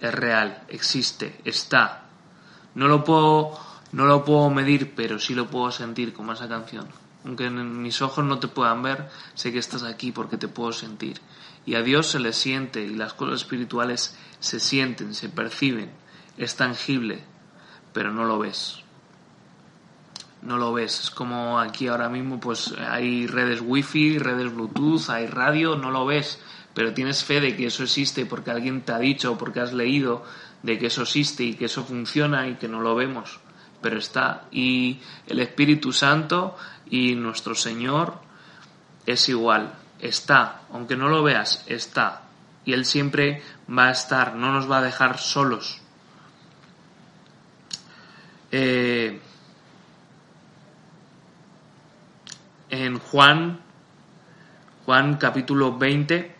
[0.00, 2.04] es real, existe, está.
[2.74, 3.58] No lo puedo,
[3.92, 6.88] no lo puedo medir, pero sí lo puedo sentir como esa canción.
[7.24, 10.72] Aunque en mis ojos no te puedan ver, sé que estás aquí porque te puedo
[10.72, 11.20] sentir.
[11.66, 15.90] Y a Dios se le siente y las cosas espirituales se sienten, se perciben,
[16.38, 17.22] es tangible,
[17.92, 18.82] pero no lo ves
[20.42, 21.00] no lo ves.
[21.00, 26.06] Es como aquí ahora mismo, pues hay redes wifi, redes bluetooth, hay radio, no lo
[26.06, 26.40] ves,
[26.74, 29.72] pero tienes fe de que eso existe porque alguien te ha dicho o porque has
[29.72, 30.24] leído
[30.62, 33.40] de que eso existe y que eso funciona y que no lo vemos,
[33.80, 34.46] pero está.
[34.50, 36.56] Y el Espíritu Santo
[36.90, 38.14] y nuestro Señor
[39.06, 42.22] es igual, está, aunque no lo veas, está.
[42.64, 45.80] Y Él siempre va a estar, no nos va a dejar solos.
[48.52, 49.20] Eh,
[52.68, 53.60] en Juan,
[54.84, 56.36] Juan capítulo 20,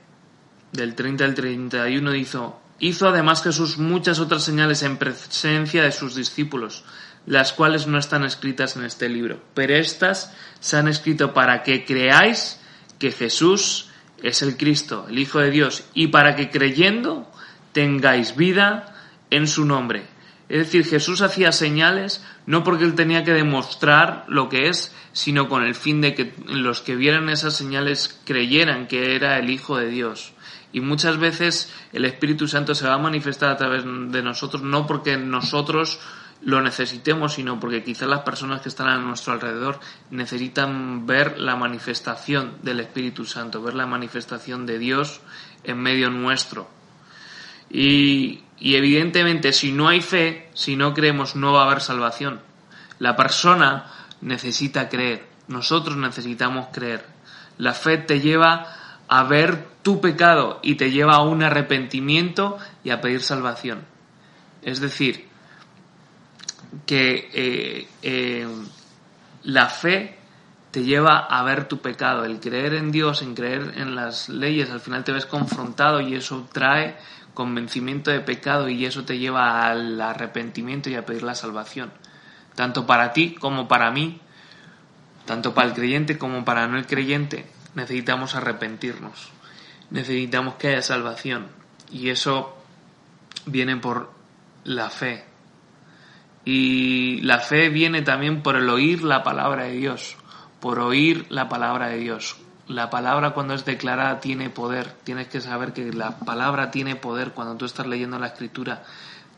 [0.72, 6.14] del 30 al 31, hizo, hizo además Jesús muchas otras señales en presencia de sus
[6.14, 6.84] discípulos,
[7.26, 11.84] las cuales no están escritas en este libro, pero estas se han escrito para que
[11.84, 12.60] creáis
[12.98, 13.90] que Jesús
[14.22, 17.30] es el Cristo, el Hijo de Dios, y para que creyendo
[17.72, 18.94] tengáis vida
[19.30, 20.04] en su nombre.
[20.48, 25.48] Es decir, Jesús hacía señales no porque él tenía que demostrar lo que es, sino
[25.48, 29.76] con el fin de que los que vieran esas señales creyeran que era el Hijo
[29.76, 30.32] de Dios.
[30.72, 34.86] Y muchas veces el Espíritu Santo se va a manifestar a través de nosotros, no
[34.86, 36.00] porque nosotros
[36.42, 39.78] lo necesitemos, sino porque quizás las personas que están a nuestro alrededor
[40.10, 45.20] necesitan ver la manifestación del Espíritu Santo, ver la manifestación de Dios
[45.64, 46.68] en medio nuestro.
[47.68, 52.40] Y, y evidentemente si no hay fe, si no creemos, no va a haber salvación.
[52.98, 53.86] La persona
[54.20, 57.04] necesita creer, nosotros necesitamos creer.
[57.58, 62.90] La fe te lleva a ver tu pecado y te lleva a un arrepentimiento y
[62.90, 63.84] a pedir salvación.
[64.62, 65.29] Es decir,
[66.86, 68.48] que eh, eh,
[69.44, 70.18] la fe
[70.70, 72.24] te lleva a ver tu pecado.
[72.24, 76.14] El creer en Dios, en creer en las leyes, al final te ves confrontado y
[76.14, 76.96] eso trae
[77.34, 81.92] convencimiento de pecado y eso te lleva al arrepentimiento y a pedir la salvación.
[82.54, 84.20] Tanto para ti como para mí,
[85.24, 89.30] tanto para el creyente como para no el creyente, necesitamos arrepentirnos.
[89.90, 91.48] Necesitamos que haya salvación.
[91.90, 92.56] Y eso
[93.46, 94.12] viene por
[94.64, 95.29] la fe.
[96.44, 100.16] Y la fe viene también por el oír la palabra de Dios,
[100.60, 102.36] por oír la palabra de Dios.
[102.66, 104.94] La palabra cuando es declarada tiene poder.
[105.04, 107.32] Tienes que saber que la palabra tiene poder.
[107.32, 108.84] Cuando tú estás leyendo la escritura,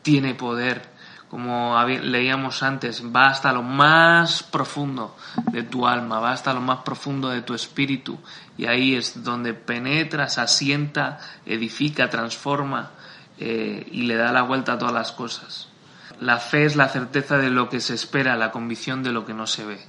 [0.03, 0.93] tiene poder.
[1.29, 5.17] Como leíamos antes, va hasta lo más profundo
[5.51, 8.19] de tu alma, va hasta lo más profundo de tu espíritu.
[8.55, 12.91] Y ahí es donde penetra, asienta, edifica, transforma
[13.39, 15.72] eh, y le da la vuelta a todas las cosas.
[16.19, 19.33] La fe es la certeza de lo que se espera, la convicción de lo que
[19.33, 19.79] no se ve.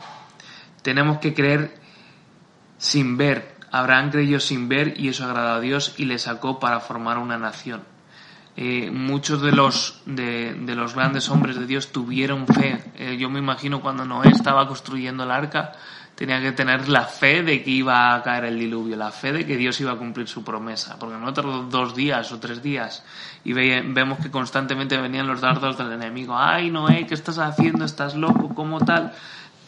[0.83, 1.75] Tenemos que creer
[2.79, 3.55] sin ver.
[3.71, 7.39] Abraham creyó sin ver y eso agradó a Dios y le sacó para formar una
[7.39, 7.83] nación.
[8.57, 12.85] Eh, muchos de los, de, los grandes hombres de Dios tuvieron fe.
[12.97, 15.73] Eh, yo me imagino cuando Noé estaba construyendo el arca,
[16.15, 19.45] tenía que tener la fe de que iba a caer el diluvio, la fe de
[19.45, 23.05] que Dios iba a cumplir su promesa, porque no tardó dos días o tres días
[23.43, 26.37] y vemos que constantemente venían los dardos del enemigo.
[26.39, 27.85] Ay, Noé, ¿qué estás haciendo?
[27.85, 28.55] ¿Estás loco?
[28.55, 29.13] ¿Cómo tal?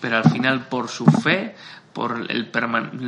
[0.01, 1.57] Pero al final, por su fe,
[1.93, 2.51] por el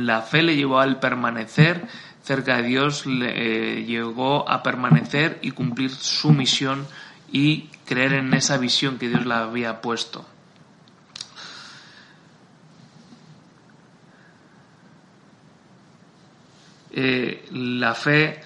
[0.05, 1.87] la fe le llevó al permanecer
[2.23, 6.85] cerca de Dios, le eh, llegó a permanecer y cumplir su misión
[7.31, 10.25] y creer en esa visión que Dios le había puesto.
[16.91, 18.41] Eh, la fe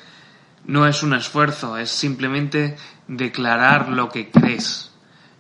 [0.66, 4.92] no es un esfuerzo, es simplemente declarar lo que crees,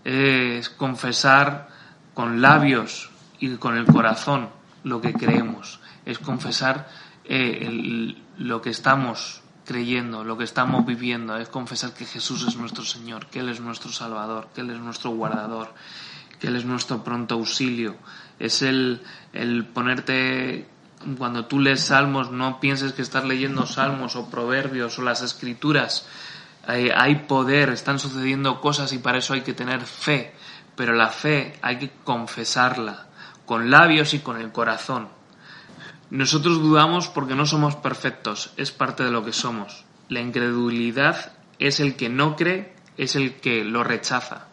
[0.04, 1.70] es confesar
[2.14, 4.50] con labios y con el corazón
[4.84, 6.88] lo que creemos, es confesar
[7.26, 12.84] eh, lo que estamos creyendo, lo que estamos viviendo, es confesar que Jesús es nuestro
[12.84, 15.74] Señor, que Él es nuestro Salvador, que Él es nuestro guardador,
[16.40, 17.96] que Él es nuestro pronto auxilio.
[18.40, 19.02] Es el,
[19.32, 20.68] el ponerte,
[21.18, 26.08] cuando tú lees salmos, no pienses que estás leyendo salmos o proverbios o las escrituras.
[26.66, 30.34] Hay, hay poder, están sucediendo cosas y para eso hay que tener fe,
[30.76, 33.08] pero la fe hay que confesarla
[33.46, 35.10] con labios y con el corazón.
[36.14, 39.84] Nosotros dudamos porque no somos perfectos, es parte de lo que somos.
[40.10, 44.46] La incredulidad es el que no cree, es el que lo rechaza.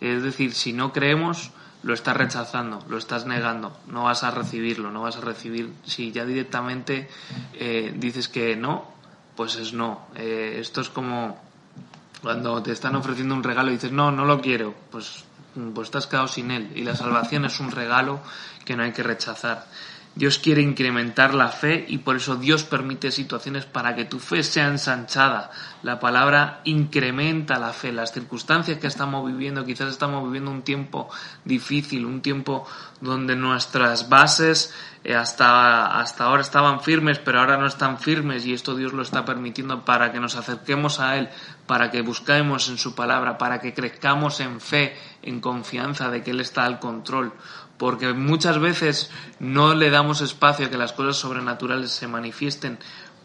[0.00, 1.50] Es decir, si no creemos,
[1.82, 5.72] lo estás rechazando, lo estás negando, no vas a recibirlo, no vas a recibir.
[5.84, 7.08] Si ya directamente
[7.54, 8.88] eh, dices que no,
[9.34, 10.06] pues es no.
[10.14, 11.42] Eh, esto es como
[12.22, 15.24] cuando te están ofreciendo un regalo y dices no, no lo quiero, pues
[15.74, 16.70] pues estás quedado sin él.
[16.76, 18.20] Y la salvación es un regalo
[18.64, 19.66] que no hay que rechazar.
[20.16, 24.42] Dios quiere incrementar la fe y por eso Dios permite situaciones para que tu fe
[24.42, 25.50] sea ensanchada.
[25.82, 27.92] La palabra incrementa la fe.
[27.92, 31.10] Las circunstancias que estamos viviendo, quizás estamos viviendo un tiempo
[31.44, 32.66] difícil, un tiempo
[33.02, 38.54] donde nuestras bases eh, hasta, hasta ahora estaban firmes, pero ahora no están firmes y
[38.54, 41.28] esto Dios lo está permitiendo para que nos acerquemos a Él,
[41.66, 46.30] para que busquemos en su palabra, para que crezcamos en fe, en confianza de que
[46.30, 47.34] Él está al control
[47.78, 52.78] porque muchas veces no le damos espacio a que las cosas sobrenaturales se manifiesten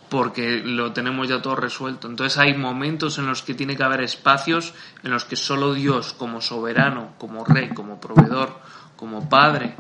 [0.10, 2.10] porque lo tenemos ya todo resuelto.
[2.10, 4.74] Entonces hay momentos en los que tiene que haber espacios
[5.04, 8.60] en los que solo Dios, como soberano, como rey, como proveedor,
[8.98, 9.74] como padre,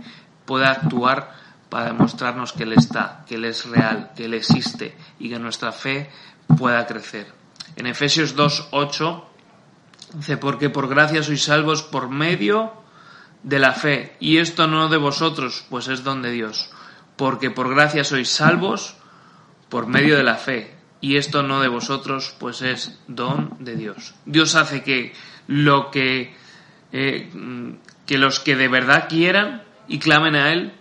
[0.45, 1.35] puede actuar
[1.69, 5.73] para demostrarnos que Él está, que Él es real, que Él existe y que nuestra
[5.73, 6.09] fe
[6.57, 7.27] pueda crecer.
[7.75, 9.23] En Efesios 2.8
[10.13, 12.80] dice, porque por gracia sois salvos por medio
[13.43, 16.69] de la fe, y esto no de vosotros, pues es don de Dios,
[17.15, 18.95] porque por gracia sois salvos
[19.69, 24.13] por medio de la fe, y esto no de vosotros, pues es don de Dios.
[24.25, 25.13] Dios hace que
[25.47, 26.35] lo que,
[26.91, 27.29] eh,
[28.05, 30.73] que los que de verdad quieran y clamen a Él,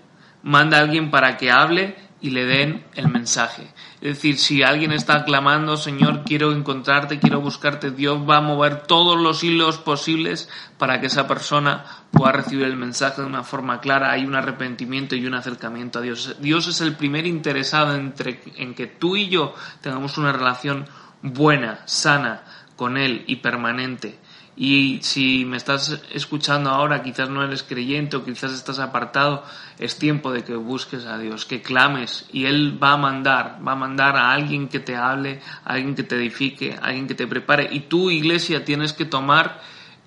[0.43, 3.67] manda a alguien para que hable y le den el mensaje.
[4.01, 8.85] Es decir, si alguien está clamando, Señor, quiero encontrarte, quiero buscarte, Dios va a mover
[8.85, 10.49] todos los hilos posibles
[10.79, 14.11] para que esa persona pueda recibir el mensaje de una forma clara.
[14.11, 16.37] Hay un arrepentimiento y un acercamiento a Dios.
[16.41, 20.87] Dios es el primer interesado entre, en que tú y yo tengamos una relación
[21.21, 22.43] buena, sana
[22.77, 24.19] con Él y permanente.
[24.57, 29.45] Y si me estás escuchando ahora, quizás no eres creyente o quizás estás apartado,
[29.79, 33.73] es tiempo de que busques a Dios, que clames y Él va a mandar, va
[33.73, 37.15] a mandar a alguien que te hable, a alguien que te edifique, a alguien que
[37.15, 37.69] te prepare.
[37.73, 39.61] Y tú, iglesia, tienes que tomar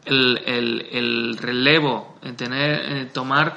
[0.06, 3.56] el, el, el relevo, tener, eh, tomar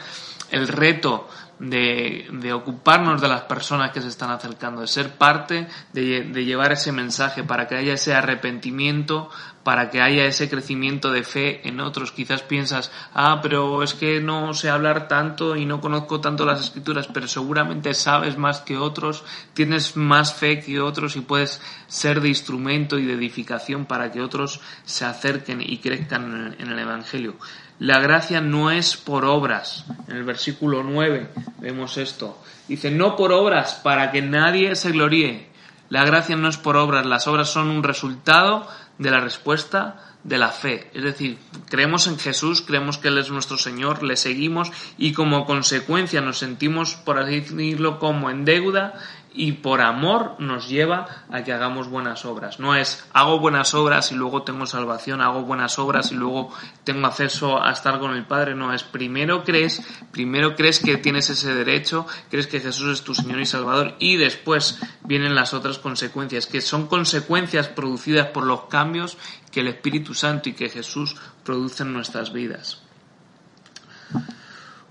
[0.51, 1.29] el reto
[1.59, 6.45] de, de, ocuparnos de las personas que se están acercando, de ser parte de, de,
[6.45, 9.31] llevar ese mensaje para que haya ese arrepentimiento,
[9.67, 12.13] para que haya ese crecimiento de fe en otros.
[12.13, 16.61] Quizás piensas, ah, pero es que no sé hablar tanto y no conozco tanto las
[16.61, 22.21] escrituras, pero seguramente sabes más que otros, tienes más fe que otros y puedes ser
[22.21, 27.35] de instrumento y de edificación para que otros se acerquen y crezcan en el Evangelio.
[27.81, 29.85] La gracia no es por obras.
[30.07, 32.41] En el versículo 9 vemos esto.
[32.69, 35.49] Dice, no por obras para que nadie se gloríe.
[35.89, 38.69] La gracia no es por obras, las obras son un resultado
[38.99, 40.91] de la respuesta de la fe.
[40.93, 41.39] Es decir,
[41.69, 46.39] creemos en Jesús, creemos que Él es nuestro Señor, le seguimos y como consecuencia nos
[46.39, 48.95] sentimos, por así decirlo, como en deuda
[49.37, 52.59] y por amor nos lleva a que hagamos buenas obras.
[52.59, 56.51] No es hago buenas obras y luego tengo salvación, hago buenas obras y luego
[56.85, 58.55] tengo acceso a estar con el Padre.
[58.55, 63.15] No, es primero crees, primero crees que tienes ese derecho, crees que Jesús es tu
[63.15, 68.65] Señor y Salvador y después vienen las otras consecuencias, que son consecuencias producidas por los
[68.65, 69.19] cambios
[69.53, 71.15] que el Espíritu Santo y que Jesús
[71.45, 72.83] produce en nuestras vidas.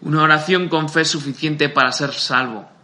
[0.01, 2.74] Una oración con fe suficiente para ser salvo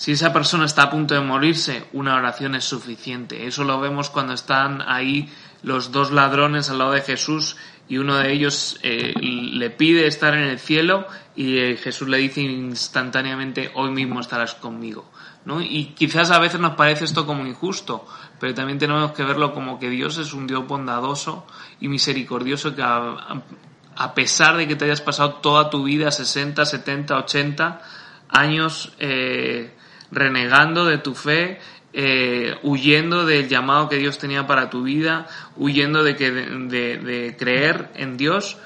[0.00, 3.46] si esa persona está a punto de morirse, una oración es suficiente.
[3.46, 5.28] Eso lo vemos cuando están ahí
[5.62, 10.32] los dos ladrones al lado de Jesús y uno de ellos eh, le pide estar
[10.32, 15.04] en el cielo y eh, Jesús le dice instantáneamente, hoy mismo estarás conmigo.
[15.44, 15.60] ¿no?
[15.60, 18.06] Y quizás a veces nos parece esto como injusto,
[18.38, 21.46] pero también tenemos que verlo como que Dios es un Dios bondadoso
[21.78, 27.18] y misericordioso que a, pesar de que te hayas pasado toda tu vida, 60, 70,
[27.18, 27.82] 80
[28.30, 29.76] años, eh,
[30.10, 31.58] renegando de tu fe,
[31.92, 37.90] eh, huyendo del llamado que Dios tenía para tu vida, huyendo de, que, de, creer
[37.94, 38.58] en Dios,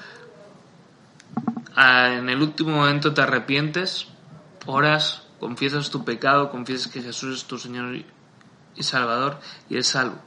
[1.75, 4.07] ah, en el último momento te arrepientes,
[4.65, 9.39] oras, confiesas tu pecado, confiesas que Jesús es tu Señor y Salvador
[9.69, 10.17] y es salvo.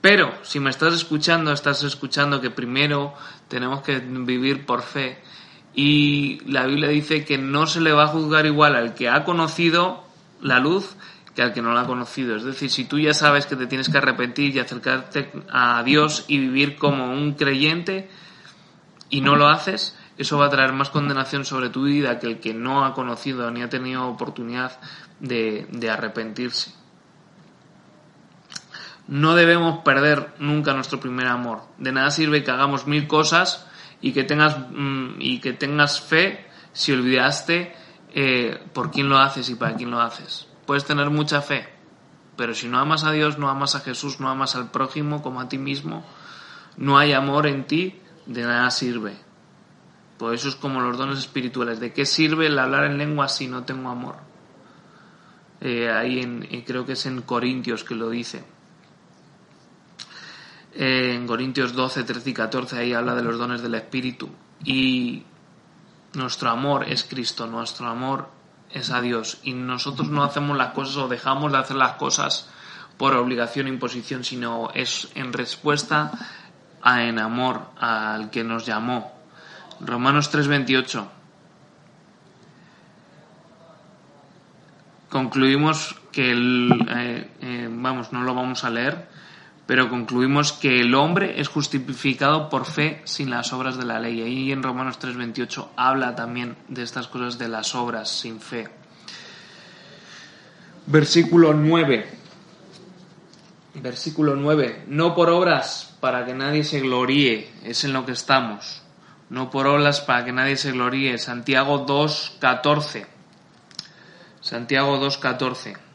[0.00, 3.14] Pero si me estás escuchando, estás escuchando que primero
[3.48, 5.18] tenemos que vivir por fe
[5.74, 9.24] y la Biblia dice que no se le va a juzgar igual al que ha
[9.24, 10.05] conocido
[10.40, 10.96] la luz
[11.36, 12.34] que al que no la ha conocido.
[12.34, 16.24] Es decir, si tú ya sabes que te tienes que arrepentir y acercarte a Dios
[16.28, 18.08] y vivir como un creyente
[19.10, 22.40] y no lo haces, eso va a traer más condenación sobre tu vida que el
[22.40, 24.80] que no ha conocido ni ha tenido oportunidad
[25.20, 26.72] de, arrepentirse.
[29.06, 31.62] No debemos perder nunca nuestro primer amor.
[31.76, 33.66] De nada sirve que hagamos mil cosas
[34.00, 37.74] y que tengas, mm, y que tengas fe si olvidaste
[38.18, 40.48] eh, por quién lo haces y para quién lo haces.
[40.64, 41.68] Puedes tener mucha fe,
[42.34, 45.38] pero si no amas a Dios, no amas a Jesús, no amas al prójimo como
[45.38, 46.02] a ti mismo,
[46.78, 49.18] no hay amor en ti, de nada sirve.
[50.16, 51.78] Por eso es como los dones espirituales.
[51.78, 54.16] ¿De qué sirve el hablar en lengua si no tengo amor?
[55.60, 58.42] Eh, ahí en, creo que es en Corintios que lo dice.
[60.72, 64.30] Eh, en Corintios 12, 13 y 14 ahí habla de los dones del Espíritu.
[64.64, 65.22] Y
[66.16, 68.28] nuestro amor es Cristo, nuestro amor
[68.70, 72.48] es a Dios y nosotros no hacemos las cosas o dejamos de hacer las cosas
[72.96, 76.12] por obligación o imposición, sino es en respuesta
[76.82, 79.12] a en amor al que nos llamó.
[79.80, 81.06] Romanos 3:28.
[85.10, 89.08] Concluimos que el, eh, eh, vamos, no lo vamos a leer,
[89.66, 94.22] pero concluimos que el hombre es justificado por fe sin las obras de la ley.
[94.22, 98.68] Y en Romanos 3:28 habla también de estas cosas de las obras sin fe.
[100.86, 102.06] Versículo 9.
[103.74, 104.84] Versículo 9.
[104.86, 108.82] No por obras para que nadie se gloríe, es en lo que estamos.
[109.28, 111.18] No por obras para que nadie se gloríe.
[111.18, 113.06] Santiago 2:14.
[114.40, 115.85] Santiago 2:14.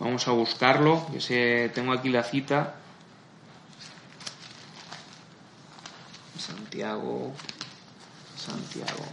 [0.00, 2.74] Vamos a buscarlo, que sé, tengo aquí la cita.
[6.38, 7.32] Santiago,
[8.36, 9.04] Santiago.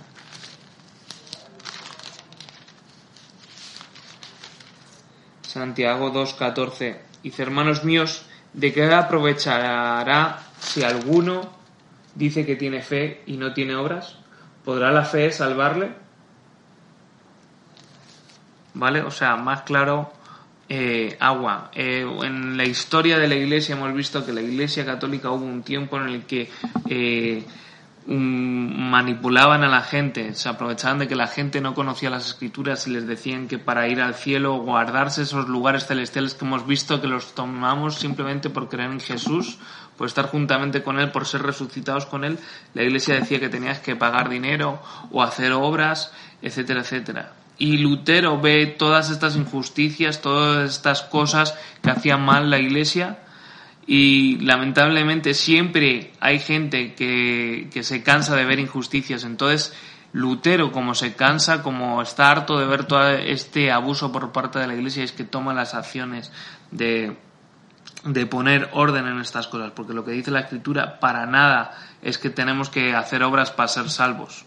[5.42, 6.98] Santiago 2.14.
[7.24, 11.50] Dice, hermanos míos, ¿de qué aprovechará si alguno
[12.14, 14.18] dice que tiene fe y no tiene obras?
[14.64, 15.94] ¿Podrá la fe salvarle?
[18.76, 19.02] ¿Vale?
[19.02, 20.12] O sea, más claro
[20.68, 21.70] eh, agua.
[21.74, 25.64] Eh, en la historia de la Iglesia hemos visto que la Iglesia católica hubo un
[25.64, 26.50] tiempo en el que
[26.90, 27.44] eh,
[28.08, 32.92] manipulaban a la gente, se aprovechaban de que la gente no conocía las escrituras y
[32.92, 37.08] les decían que para ir al cielo guardarse esos lugares celestiales que hemos visto que
[37.08, 39.58] los tomamos simplemente por creer en Jesús,
[39.98, 42.38] por estar juntamente con Él, por ser resucitados con Él,
[42.76, 46.12] la Iglesia decía que tenías que pagar dinero o hacer obras,
[46.44, 47.34] etcétera, etcétera.
[47.58, 53.20] Y Lutero ve todas estas injusticias, todas estas cosas que hacía mal la Iglesia
[53.88, 59.24] y lamentablemente siempre hay gente que, que, se cansa de ver injusticias.
[59.24, 59.74] Entonces
[60.12, 64.68] Lutero, como se cansa, como está harto de ver todo este abuso por parte de
[64.68, 66.32] la Iglesia, es que toma las acciones
[66.72, 67.18] de,
[68.06, 72.18] de poner orden en estas cosas, porque lo que dice la escritura para nada es
[72.18, 74.46] que tenemos que hacer obras para ser salvos.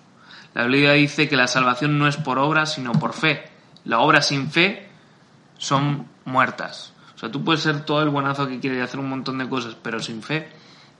[0.54, 3.44] La Biblia dice que la salvación no es por obras, sino por fe.
[3.84, 4.88] La obra sin fe
[5.56, 6.92] son muertas.
[7.14, 9.48] O sea, tú puedes ser todo el buenazo que quieres y hacer un montón de
[9.48, 10.48] cosas, pero sin fe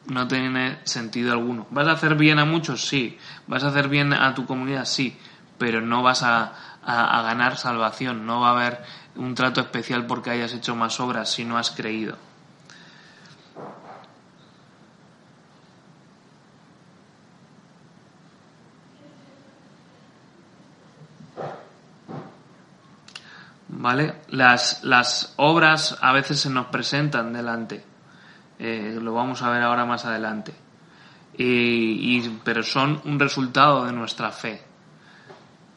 [0.06, 1.66] no tiene sentido alguno.
[1.70, 2.86] ¿Vas a hacer bien a muchos?
[2.86, 3.18] Sí.
[3.46, 4.84] ¿Vas a hacer bien a tu comunidad?
[4.84, 5.16] Sí.
[5.58, 8.26] Pero no vas a, a ganar salvación.
[8.26, 8.82] No va a haber
[9.16, 12.16] un trato especial porque hayas hecho más obras si no has creído.
[23.80, 24.12] ¿Vale?
[24.30, 27.84] Las, las obras a veces se nos presentan delante.
[28.58, 30.52] Eh, lo vamos a ver ahora más adelante.
[31.36, 34.60] Y, pero son un resultado de nuestra fe.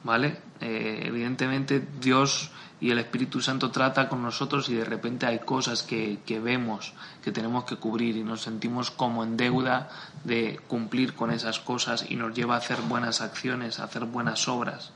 [0.04, 0.36] ¿Vale?
[0.60, 2.50] Eh, evidentemente Dios
[2.80, 6.94] y el Espíritu Santo trata con nosotros y de repente hay cosas que, que, vemos
[7.24, 9.90] que tenemos que cubrir y nos sentimos como en deuda
[10.24, 14.48] de cumplir con esas cosas y nos lleva a hacer buenas acciones, a hacer buenas
[14.48, 14.92] obras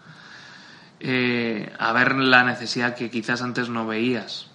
[1.00, 4.50] eh, a ver la necesidad que quizás antes no veías.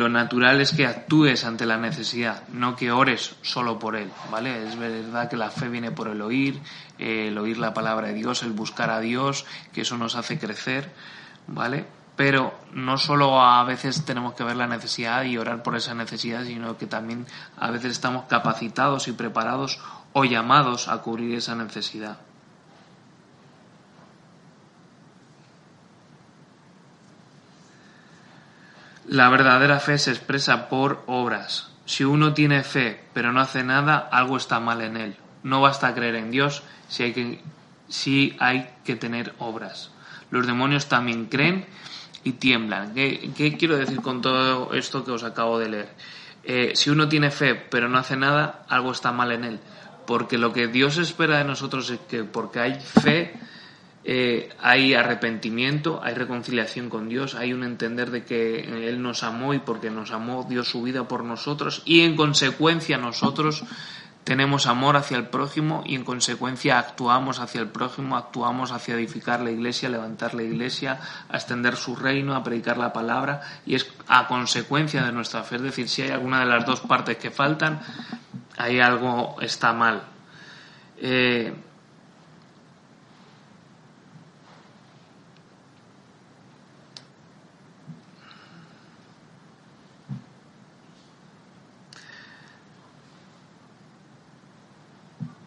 [0.00, 4.66] Lo natural es que actúes ante la necesidad, no que ores solo por él, ¿vale?
[4.66, 6.58] Es verdad que la fe viene por el oír,
[6.98, 9.44] el oír la palabra de Dios, el buscar a Dios,
[9.74, 10.90] que eso nos hace crecer,
[11.46, 11.84] ¿vale?
[12.16, 16.44] Pero no solo a veces tenemos que ver la necesidad y orar por esa necesidad,
[16.44, 17.26] sino que también
[17.58, 19.78] a veces estamos capacitados y preparados
[20.12, 22.18] o llamados a cubrir esa necesidad.
[29.06, 31.70] La verdadera fe se expresa por obras.
[31.84, 35.16] Si uno tiene fe pero no hace nada, algo está mal en él.
[35.42, 37.40] No basta creer en Dios si hay que,
[37.88, 39.90] si hay que tener obras.
[40.30, 41.66] Los demonios también creen
[42.22, 42.94] y tiemblan.
[42.94, 45.88] ¿Qué, quiero decir con todo esto que os acabo de leer?
[46.44, 49.60] Eh, si uno tiene fe pero no hace nada, algo está mal en él
[50.10, 53.32] porque lo que Dios espera de nosotros es que porque hay fe,
[54.02, 59.54] eh, hay arrepentimiento, hay reconciliación con Dios, hay un entender de que Él nos amó
[59.54, 63.62] y porque nos amó dio su vida por nosotros y en consecuencia nosotros
[64.24, 69.40] tenemos amor hacia el prójimo y en consecuencia actuamos hacia el prójimo, actuamos hacia edificar
[69.42, 70.98] la iglesia, levantar la iglesia,
[71.28, 75.54] a extender su reino, a predicar la palabra y es a consecuencia de nuestra fe.
[75.54, 77.80] Es decir, si hay alguna de las dos partes que faltan,
[78.60, 80.02] ahí algo está mal.
[80.98, 81.54] Eh,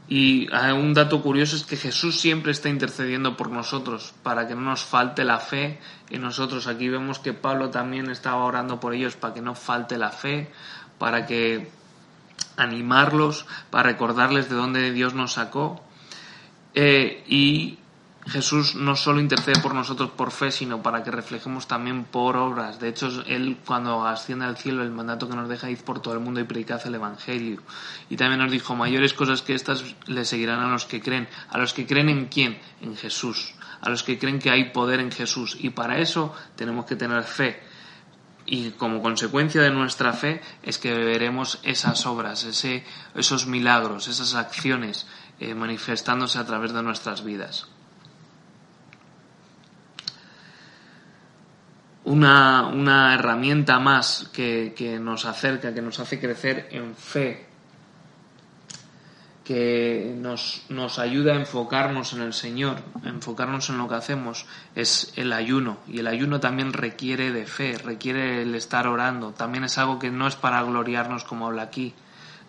[0.08, 4.62] y un dato curioso es que Jesús siempre está intercediendo por nosotros para que no
[4.62, 6.68] nos falte la fe en nosotros.
[6.68, 10.52] Aquí vemos que Pablo también estaba orando por ellos para que no falte la fe,
[10.98, 11.83] para que
[12.58, 15.84] animarlos, para recordarles de dónde Dios nos sacó.
[16.76, 17.78] Eh, y
[18.28, 22.80] Jesús no solo intercede por nosotros por fe, sino para que reflejemos también por obras.
[22.80, 26.14] De hecho, Él cuando asciende al cielo, el mandato que nos deja ir por todo
[26.14, 27.62] el mundo y predicad el Evangelio.
[28.10, 31.28] Y también nos dijo, mayores cosas que estas le seguirán a los que creen.
[31.50, 32.60] ¿A los que creen en quién?
[32.82, 33.56] En Jesús.
[33.82, 35.58] A los que creen que hay poder en Jesús.
[35.60, 37.73] Y para eso tenemos que tener fe
[38.46, 42.84] y como consecuencia de nuestra fe es que veremos esas obras, ese,
[43.16, 45.08] esos milagros, esas acciones
[45.40, 47.68] eh, manifestándose a través de nuestras vidas.
[52.06, 57.53] Una, una herramienta más que, que nos acerca, que nos hace crecer en fe
[59.44, 65.14] que nos, nos ayuda a enfocarnos en el Señor, enfocarnos en lo que hacemos, es
[65.18, 65.78] el ayuno.
[65.88, 69.32] Y el ayuno también requiere de fe, requiere el estar orando.
[69.32, 71.94] También es algo que no es para gloriarnos como habla aquí.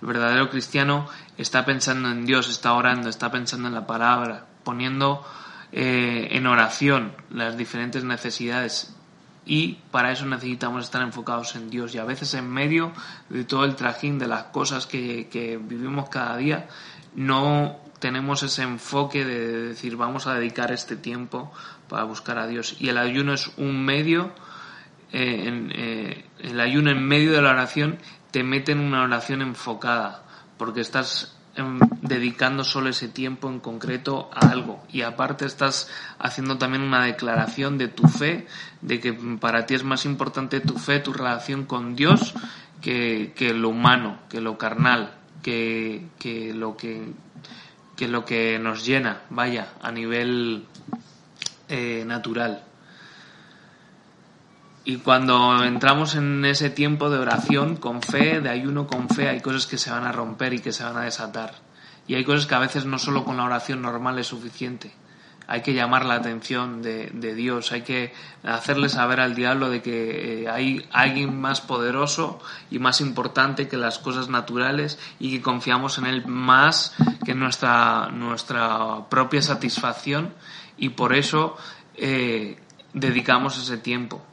[0.00, 5.24] El verdadero cristiano está pensando en Dios, está orando, está pensando en la palabra, poniendo
[5.72, 8.94] eh, en oración las diferentes necesidades
[9.46, 12.92] y para eso necesitamos estar enfocados en Dios y a veces en medio
[13.28, 16.68] de todo el trajín de las cosas que, que vivimos cada día
[17.14, 21.52] no tenemos ese enfoque de decir vamos a dedicar este tiempo
[21.88, 24.32] para buscar a Dios y el ayuno es un medio
[25.12, 27.98] eh, en, eh, el ayuno en medio de la oración
[28.30, 30.24] te mete en una oración enfocada
[30.56, 31.36] porque estás
[32.02, 34.82] dedicando solo ese tiempo en concreto a algo.
[34.92, 38.46] Y aparte estás haciendo también una declaración de tu fe,
[38.80, 42.34] de que para ti es más importante tu fe, tu relación con Dios,
[42.80, 46.08] que, lo humano, que lo carnal, que,
[46.54, 47.12] lo que,
[47.96, 50.66] que lo que nos llena, vaya, a nivel
[51.68, 52.62] eh, natural.
[54.86, 59.40] Y cuando entramos en ese tiempo de oración con fe, de ayuno con fe, hay
[59.40, 61.54] cosas que se van a romper y que se van a desatar.
[62.06, 64.92] Y hay cosas que a veces no solo con la oración normal es suficiente.
[65.46, 68.12] Hay que llamar la atención de, Dios, hay que
[68.42, 72.38] hacerle saber al diablo de que eh, hay alguien más poderoso
[72.70, 78.08] y más importante que las cosas naturales y que confiamos en Él más que nuestra,
[78.10, 80.32] nuestra propia satisfacción
[80.78, 81.56] y por eso
[81.94, 82.58] eh,
[82.94, 84.24] dedicamos ese tiempo.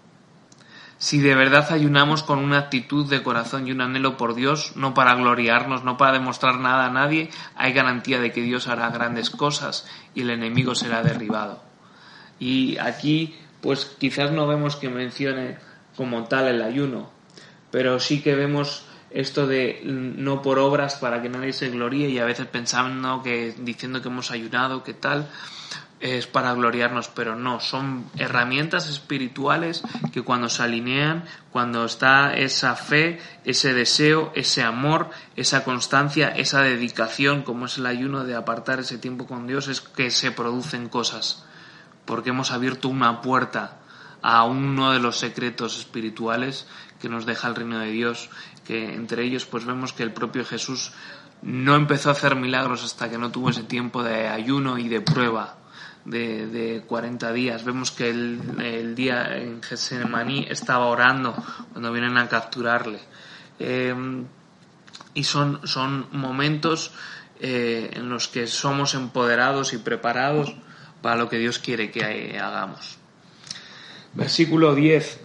[1.01, 4.93] Si de verdad ayunamos con una actitud de corazón y un anhelo por Dios, no
[4.93, 9.31] para gloriarnos, no para demostrar nada a nadie, hay garantía de que Dios hará grandes
[9.31, 11.63] cosas y el enemigo será derribado.
[12.37, 15.57] Y aquí, pues quizás no vemos que mencione
[15.97, 17.09] como tal el ayuno,
[17.71, 22.19] pero sí que vemos esto de no por obras para que nadie se gloríe y
[22.19, 25.27] a veces pensando que diciendo que hemos ayunado, que tal,
[26.01, 32.75] es para gloriarnos, pero no, son herramientas espirituales que cuando se alinean, cuando está esa
[32.75, 38.79] fe, ese deseo, ese amor, esa constancia, esa dedicación, como es el ayuno de apartar
[38.79, 41.45] ese tiempo con Dios, es que se producen cosas,
[42.05, 43.77] porque hemos abierto una puerta
[44.23, 46.67] a uno de los secretos espirituales
[46.99, 48.29] que nos deja el reino de Dios,
[48.65, 50.93] que entre ellos pues vemos que el propio Jesús
[51.43, 55.01] no empezó a hacer milagros hasta que no tuvo ese tiempo de ayuno y de
[55.01, 55.60] prueba
[56.05, 57.63] de, de 40 días.
[57.63, 61.35] Vemos que el, día en Getsemaní estaba orando
[61.71, 62.99] cuando vienen a capturarle.
[63.59, 63.93] Eh,
[65.13, 66.91] y son, son momentos
[67.39, 70.55] eh, en los que somos empoderados y preparados
[71.01, 72.97] para lo que Dios quiere que hagamos.
[74.13, 75.21] Versículo 10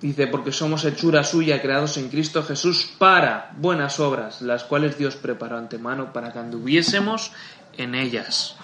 [0.00, 5.16] dice, porque somos hechura suya, creados en Cristo Jesús para buenas obras, las cuales Dios
[5.16, 7.32] preparó antemano para que anduviésemos
[7.76, 8.56] en ellas.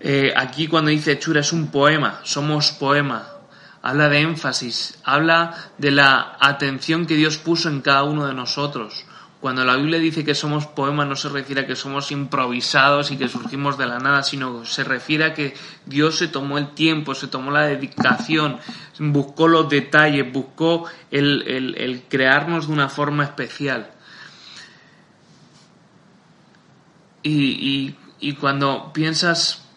[0.00, 3.26] Eh, aquí cuando dice hechura es un poema, somos poema,
[3.82, 9.04] habla de énfasis, habla de la atención que Dios puso en cada uno de nosotros.
[9.40, 13.16] Cuando la Biblia dice que somos poema no se refiere a que somos improvisados y
[13.16, 15.54] que surgimos de la nada, sino se refiere a que
[15.86, 18.58] Dios se tomó el tiempo, se tomó la dedicación,
[18.98, 23.90] buscó los detalles, buscó el crearnos de una forma especial.
[27.22, 27.94] Y
[28.40, 29.67] cuando piensas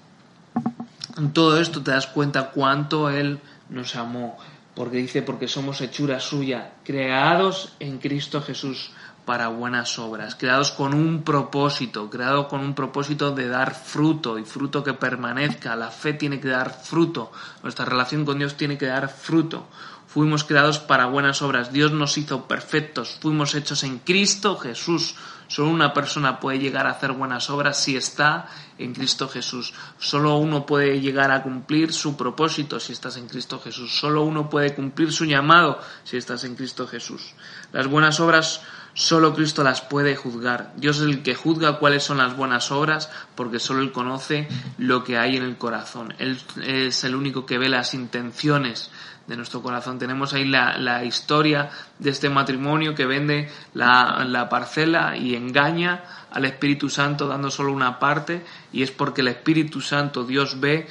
[1.18, 3.40] en todo esto te das cuenta cuánto Él
[3.70, 4.38] nos amó,
[4.76, 8.92] porque dice, porque somos hechura suya, creados en Cristo Jesús
[9.26, 14.44] para buenas obras, creados con un propósito, creados con un propósito de dar fruto y
[14.44, 15.76] fruto que permanezca.
[15.76, 17.32] La fe tiene que dar fruto,
[17.62, 19.68] nuestra relación con Dios tiene que dar fruto.
[20.14, 25.16] Fuimos creados para buenas obras, Dios nos hizo perfectos, fuimos hechos en Cristo Jesús.
[25.48, 28.48] Solo una persona puede llegar a hacer buenas obras si está
[28.78, 29.74] en Cristo Jesús.
[30.00, 33.98] Solo uno puede llegar a cumplir su propósito si estás en Cristo Jesús.
[33.98, 37.34] Solo uno puede cumplir su llamado si estás en Cristo Jesús.
[37.72, 38.62] Las buenas obras
[38.94, 40.74] solo Cristo las puede juzgar.
[40.76, 44.48] Dios es el que juzga cuáles son las buenas obras porque solo Él conoce
[44.78, 46.14] lo que hay en el corazón.
[46.18, 48.90] Él es el único que ve las intenciones
[49.28, 50.00] de nuestro corazón.
[50.00, 51.70] Tenemos ahí la, historia
[52.00, 57.74] de este matrimonio que vende la, la parcela y engaña al Espíritu Santo dando solo
[57.74, 60.88] una parte y es porque el Espíritu Santo, Dios ve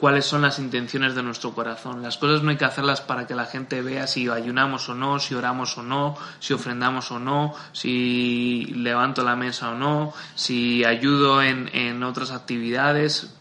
[0.00, 2.02] cuáles son las intenciones de nuestro corazón.
[2.02, 5.18] Las cosas no hay que hacerlas para que la gente vea si ayunamos o no,
[5.18, 10.84] si oramos o no, si ofrendamos o no, si levanto la mesa o no, si
[10.84, 13.34] ayudo en, en otras actividades.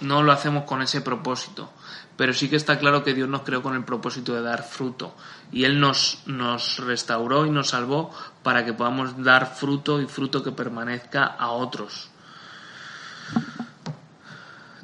[0.00, 1.70] No lo hacemos con ese propósito
[2.20, 5.16] pero sí que está claro que Dios nos creó con el propósito de dar fruto
[5.50, 8.10] y Él nos, nos restauró y nos salvó
[8.42, 12.10] para que podamos dar fruto y fruto que permanezca a otros.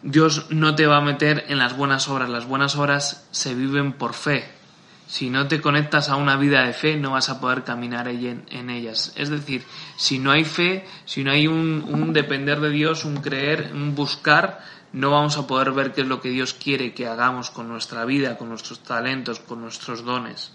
[0.02, 3.92] Dios no te va a meter en las buenas obras, las buenas obras se viven
[3.92, 4.50] por fe.
[5.06, 8.70] Si no te conectas a una vida de fe, no vas a poder caminar en,
[8.70, 9.12] ellas.
[9.14, 9.62] Es decir,
[9.98, 13.94] si no hay fe, si no hay un, un depender de Dios, un creer, un
[13.94, 14.60] buscar,
[14.92, 18.04] no vamos a poder ver qué es lo que Dios quiere que hagamos con nuestra
[18.04, 20.52] vida, con nuestros talentos, con nuestros dones.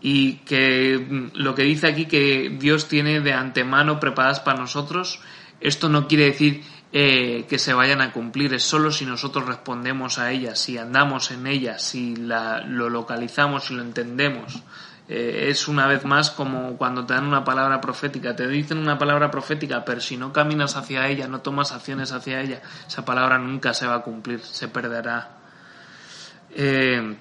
[0.00, 5.20] Y que mm, lo que dice aquí que Dios tiene de antemano preparadas para nosotros,
[5.60, 6.62] esto no quiere decir
[6.92, 11.32] eh, que se vayan a cumplir, es solo si nosotros respondemos a ellas, si andamos
[11.32, 14.62] en ellas, si lo localizamos, si lo entendemos.
[15.06, 18.96] Eh, es una vez más como cuando te dan una palabra profética, te dicen una
[18.98, 23.38] palabra profética, pero si no caminas hacia ella, no tomas acciones hacia ella, esa palabra
[23.38, 25.38] nunca se va a cumplir, se perderá.
[26.50, 27.16] Eh,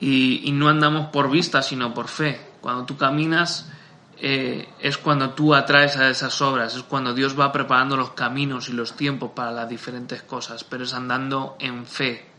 [0.00, 2.40] y, no andamos por vista, sino por fe.
[2.60, 3.70] Cuando tú caminas,
[4.18, 8.68] eh, es cuando tú atraes a esas obras, es cuando Dios va preparando los caminos
[8.68, 12.29] y los tiempos para las diferentes cosas, pero es andando en fe,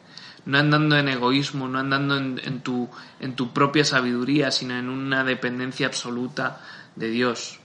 [0.46, 2.90] no andando en egoísmo, no andando en, tu,
[3.20, 6.62] en tu propia sabiduría, sino en una dependencia absoluta
[6.96, 7.60] de Dios.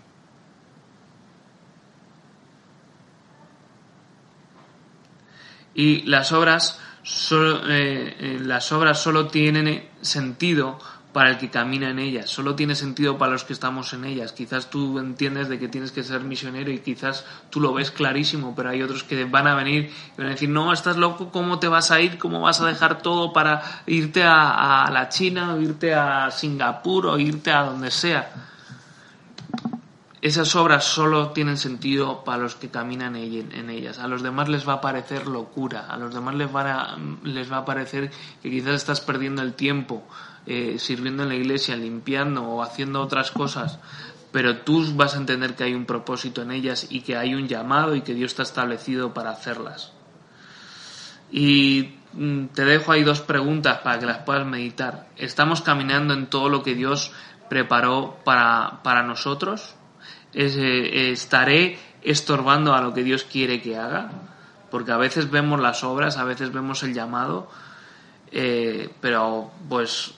[5.75, 10.79] Y las obras, solo, eh, eh, las obras solo tienen sentido
[11.17, 14.33] para el que camina en ellas, solo tiene sentido para los que estamos en ellas.
[14.33, 18.55] Quizás tú entiendes de que tienes que ser misionero y quizás tú lo ves clarísimo,
[18.55, 21.59] pero hay otros que van a venir y van a decir, no, estás loco, ¿cómo
[21.59, 22.19] te vas a ir?
[22.19, 27.19] ¿Cómo vas a dejar todo para irte a, la China o irte a Singapur o
[27.19, 28.31] irte a donde sea?
[30.21, 34.01] Esas obras solo tienen sentido para los que caminan en ellas.
[34.01, 37.59] A los demás les va a parecer locura, a los demás les va les va
[37.59, 38.11] a parecer
[38.43, 40.05] que quizás estás perdiendo el tiempo,
[40.47, 43.79] eh, sirviendo en la iglesia, limpiando o haciendo otras cosas,
[44.33, 47.49] pero tú vas a entender que hay un propósito en ellas y que hay un
[47.49, 49.93] llamado y que Dios está establecido para hacerlas.
[51.31, 55.09] Y mm, te dejo ahí dos preguntas para que las puedas meditar.
[55.17, 57.13] ¿Estamos caminando en todo lo que Dios
[57.49, 59.75] preparó para, para nosotros?
[60.33, 64.11] Eh, ¿Estaré estorbando a lo que Dios quiere que haga?
[64.71, 67.49] Porque a veces vemos las obras, a veces vemos el llamado,
[68.31, 70.15] eh, pero pues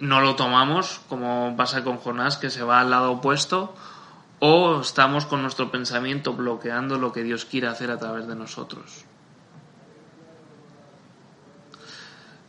[0.00, 3.74] no lo tomamos, como pasa con Jonás, que se va al lado opuesto,
[4.38, 9.04] o estamos con nuestro pensamiento bloqueando lo que Dios quiere hacer a través de nosotros.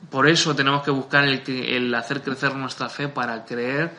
[0.09, 3.95] Por eso tenemos que buscar el, el hacer crecer nuestra fe para creer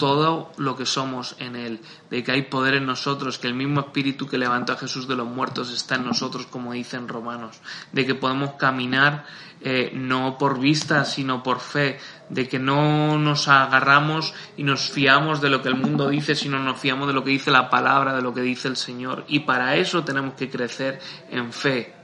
[0.00, 3.80] todo lo que somos en Él, de que hay poder en nosotros, que el mismo
[3.80, 7.60] Espíritu que levantó a Jesús de los muertos está en nosotros, como dicen Romanos,
[7.92, 9.26] de que podemos caminar
[9.62, 11.98] eh, no por vista, sino por fe,
[12.30, 16.58] de que no nos agarramos y nos fiamos de lo que el mundo dice, sino
[16.58, 19.24] nos fiamos de lo que dice la palabra, de lo que dice el Señor.
[19.28, 21.00] Y para eso tenemos que crecer
[21.30, 21.94] en fe.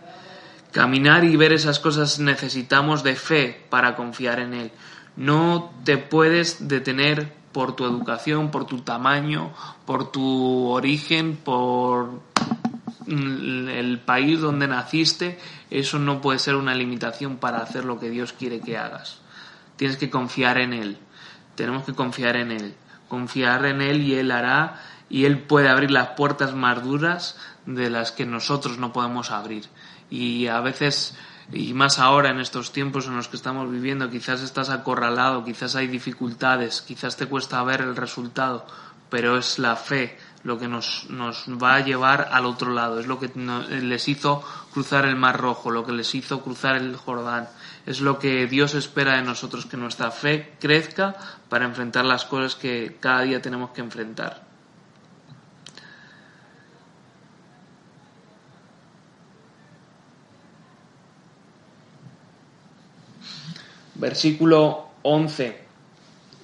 [0.73, 4.73] Caminar y ver esas cosas necesitamos de fe para confiar en Él.
[5.17, 9.55] No te puedes detener por tu educación, por tu tamaño,
[9.87, 12.21] por tu origen, por
[13.07, 15.39] el país donde naciste,
[15.71, 19.21] eso no puede ser una limitación para hacer lo que Dios quiere que hagas.
[19.77, 20.99] Tienes que confiar en Él.
[21.55, 22.75] Tenemos que confiar en Él.
[23.09, 27.91] Confiar en Él y Él hará y Él puede abrir las puertas más duras de
[27.91, 29.65] las que nosotros no podemos abrir.
[30.11, 31.17] Y a veces
[31.53, 35.77] y más ahora en estos tiempos en los que estamos viviendo, quizás estás acorralado, quizás
[35.77, 38.67] hay dificultades, quizás te cuesta ver el resultado,
[39.11, 43.09] pero es la fe lo que nos, nos va a llevar al otro lado, es
[43.09, 47.49] lo que les hizo cruzar el Mar Rojo, lo que les hizo cruzar el Jordán,
[47.85, 51.17] es lo que Dios espera de nosotros, que nuestra fe crezca
[51.49, 54.47] para enfrentar las cosas que cada día tenemos que enfrentar.
[63.99, 65.59] versículo 11.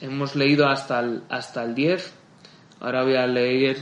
[0.01, 2.22] Hemos leído hasta el, hasta el 10.
[2.83, 3.77] Ahora voy a leer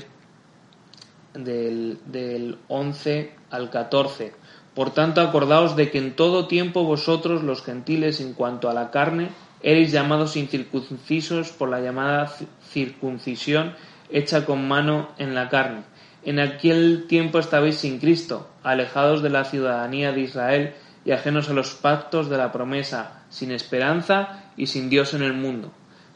[1.33, 4.35] del, del 11 al 14.
[4.75, 8.91] Por tanto, acordaos de que en todo tiempo vosotros, los gentiles, en cuanto a la
[8.91, 9.31] carne,
[9.63, 12.31] erais llamados incircuncisos por la llamada
[12.63, 13.75] circuncisión
[14.11, 15.81] hecha con mano en la carne.
[16.23, 20.75] En aquel tiempo estabais sin Cristo, alejados de la ciudadanía de Israel
[21.07, 25.33] y ajenos a los pactos de la promesa, sin esperanza y sin Dios en el
[25.33, 25.73] mundo.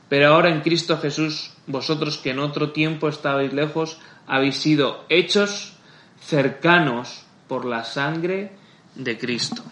[0.09, 5.77] Pero ahora en Cristo Jesús, vosotros que en otro tiempo estabais lejos, habéis sido hechos
[6.21, 8.53] cercanos por la sangre
[8.95, 9.63] de Cristo.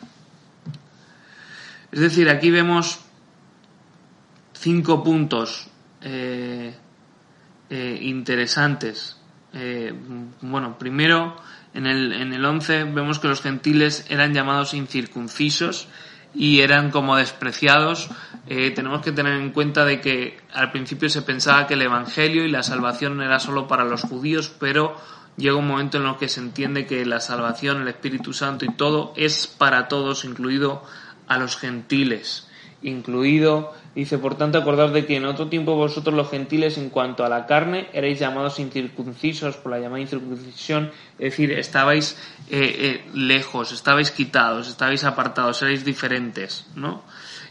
[1.91, 3.01] Es decir, aquí vemos
[4.55, 5.69] cinco puntos
[6.01, 6.75] eh,
[7.69, 9.19] eh, interesantes.
[9.53, 9.93] Eh,
[10.41, 11.37] bueno, primero,
[11.75, 15.89] en el, en el 11 vemos que los gentiles eran llamados incircuncisos
[16.35, 18.09] y eran como despreciados.
[18.47, 22.45] Eh, tenemos que tener en cuenta de que al principio se pensaba que el Evangelio
[22.45, 24.97] y la salvación era solo para los judíos, pero
[25.37, 28.75] llega un momento en el que se entiende que la salvación, el Espíritu Santo y
[28.75, 30.83] todo es para todos, incluido
[31.29, 32.49] a los gentiles,
[32.83, 37.27] incluido Dice, por tanto, acordaos de que en otro tiempo vosotros los gentiles en cuanto
[37.27, 42.17] a la carne erais llamados incircuncisos por la llamada incircuncisión, es decir, estabais
[42.49, 47.03] eh, eh, lejos, estabais quitados, estabais apartados, erais diferentes, ¿no?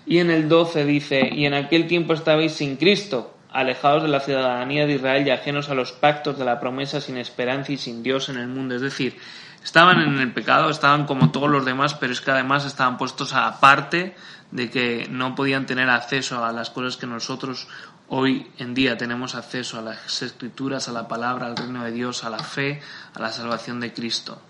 [0.07, 4.21] Y en el 12 dice, y en aquel tiempo estabais sin Cristo, alejados de la
[4.21, 8.01] ciudadanía de Israel y ajenos a los pactos de la promesa, sin esperanza y sin
[8.01, 8.75] Dios en el mundo.
[8.75, 9.17] Es decir,
[9.64, 13.34] estaban en el pecado, estaban como todos los demás, pero es que además estaban puestos
[13.34, 14.16] aparte
[14.51, 17.68] de que no podían tener acceso a las cosas que nosotros
[18.09, 22.26] hoy en día tenemos acceso a las escrituras, a la palabra, al reino de Dios,
[22.26, 22.82] a la fe,
[23.14, 24.41] a la salvación de Cristo.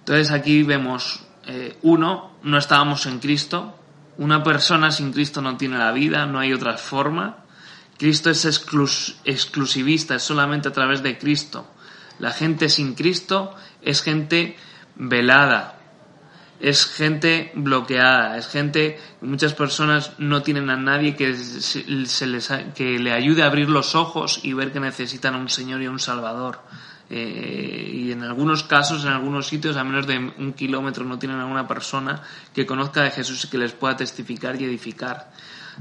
[0.00, 3.76] Entonces aquí vemos, eh, uno, no estábamos en Cristo,
[4.18, 7.44] una persona sin Cristo no tiene la vida, no hay otra forma.
[7.96, 11.66] Cristo es exclusivista, es solamente a través de Cristo.
[12.20, 14.56] La gente sin Cristo es gente
[14.94, 15.78] velada,
[16.60, 22.98] es gente bloqueada, es gente, muchas personas no tienen a nadie que, se les, que
[22.98, 25.90] le ayude a abrir los ojos y ver que necesitan a un Señor y a
[25.90, 26.60] un Salvador.
[27.08, 31.40] Eh, y en algunos casos, en algunos sitios, a menos de un kilómetro no tienen
[31.40, 32.22] a una persona
[32.54, 35.32] que conozca de Jesús y que les pueda testificar y edificar.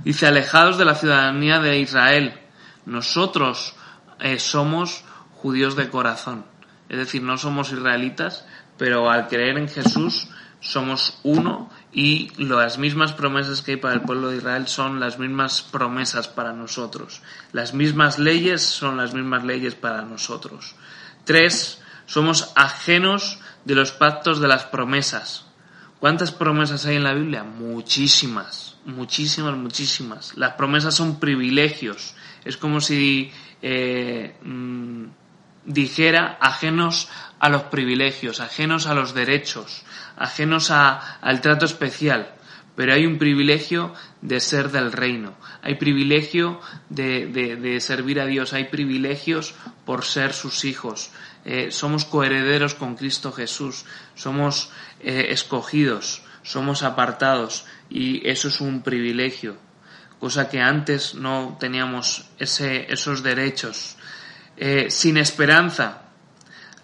[0.04, 2.34] Dice, alejados de la ciudadanía de Israel,
[2.86, 3.76] nosotros
[4.20, 5.04] eh, somos
[5.42, 6.46] judíos de corazón.
[6.90, 8.46] Es decir, no somos israelitas,
[8.78, 10.28] pero al creer en Jesús
[10.60, 15.18] somos uno y las mismas promesas que hay para el pueblo de Israel son las
[15.18, 17.22] mismas promesas para nosotros.
[17.52, 20.76] Las mismas leyes son las mismas leyes para nosotros.
[21.24, 25.46] Tres, somos ajenos de los pactos de las promesas.
[26.00, 27.44] ¿Cuántas promesas hay en la Biblia?
[27.44, 30.38] Muchísimas, muchísimas, muchísimas.
[30.38, 32.16] Las promesas son privilegios.
[32.46, 33.32] Es como si
[33.62, 35.06] eh, mm,
[35.70, 37.10] dijera ajenos
[37.40, 39.84] a los privilegios, ajenos a los derechos,
[40.18, 42.34] ajenos al trato especial.
[42.76, 48.66] Pero hay un privilegio de ser del reino, hay privilegio de, servir a Dios, hay
[48.66, 49.54] privilegios
[49.86, 51.12] por ser sus hijos.
[51.46, 57.66] Eh, somos coherederos con Cristo Jesús, somos eh, escogidos, somos apartados.
[57.90, 59.58] Y eso es un privilegio,
[60.20, 63.98] cosa que antes no teníamos ese, esos derechos.
[64.60, 66.10] Eh, sin esperanza,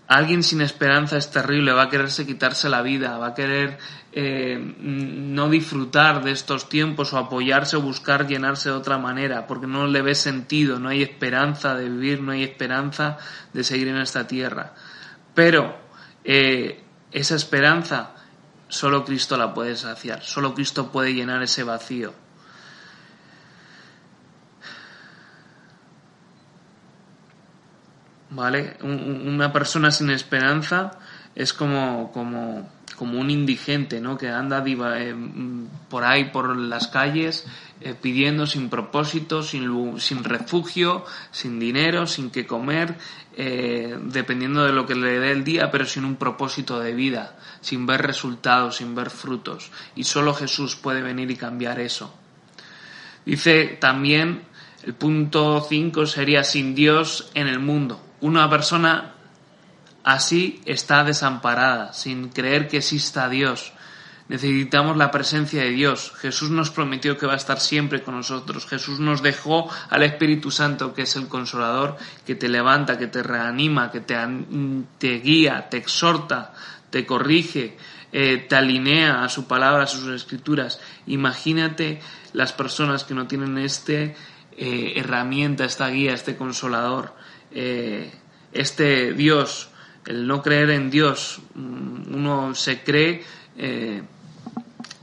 [0.07, 3.79] Alguien sin esperanza es terrible, va a quererse quitarse la vida, va a querer
[4.11, 9.65] eh, no disfrutar de estos tiempos o apoyarse o buscar llenarse de otra manera, porque
[9.65, 13.17] no le ve sentido, no hay esperanza de vivir, no hay esperanza
[13.51, 14.75] de seguir en esta tierra.
[15.33, 15.75] Pero
[16.23, 18.13] eh, esa esperanza
[18.67, 22.13] solo Cristo la puede saciar, solo Cristo puede llenar ese vacío.
[28.29, 28.77] ¿Vale?
[28.81, 30.91] una persona sin esperanza
[31.35, 34.17] es como, como, como un indigente, ¿no?
[34.17, 35.15] Que anda eh,
[35.89, 37.45] por ahí, por las calles,
[37.81, 42.95] eh, pidiendo sin propósito, sin, sin refugio, sin dinero, sin qué comer,
[43.35, 47.35] eh, dependiendo de lo que le dé el día, pero sin un propósito de vida,
[47.59, 49.71] sin ver resultados, sin ver frutos.
[49.95, 52.13] Y solo Jesús puede venir y cambiar eso.
[53.25, 54.43] Dice también,
[54.83, 58.04] el punto 5 sería sin Dios en el mundo.
[58.21, 59.13] Una persona
[60.03, 63.73] así está desamparada, sin creer que exista Dios.
[64.27, 66.11] Necesitamos la presencia de Dios.
[66.17, 68.65] Jesús nos prometió que va a estar siempre con nosotros.
[68.65, 73.21] Jesús nos dejó al Espíritu Santo, que es el consolador, que te levanta, que te
[73.21, 74.17] reanima, que te,
[74.97, 76.53] te guía, te exhorta,
[76.89, 77.77] te corrige,
[78.11, 80.79] eh, te alinea a su palabra, a sus escrituras.
[81.05, 81.99] Imagínate
[82.33, 84.15] las personas que no tienen este
[84.57, 87.13] eh, herramienta, esta guía, este consolador.
[87.55, 88.11] Eh,
[88.51, 89.69] este Dios,
[90.05, 93.23] el no creer en Dios, mm, uno se cree
[93.57, 94.03] eh,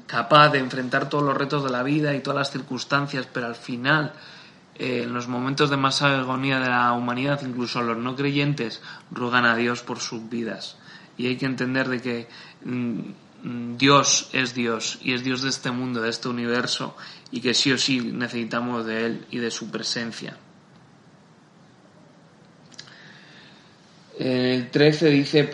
[0.06, 3.54] capaz de enfrentar todos los retos de la vida y todas las circunstancias, pero al
[3.54, 4.12] final,
[4.74, 9.46] eh, en los momentos de más agonía de la humanidad, incluso los no creyentes ruegan
[9.46, 10.76] a Dios por sus vidas.
[11.16, 12.28] Y hay que entender de que
[12.64, 16.94] mm, Dios es Dios y es Dios de este mundo, de este universo,
[17.30, 20.36] y que sí o sí necesitamos de Él y de su presencia.
[24.22, 25.50] El 13 dice,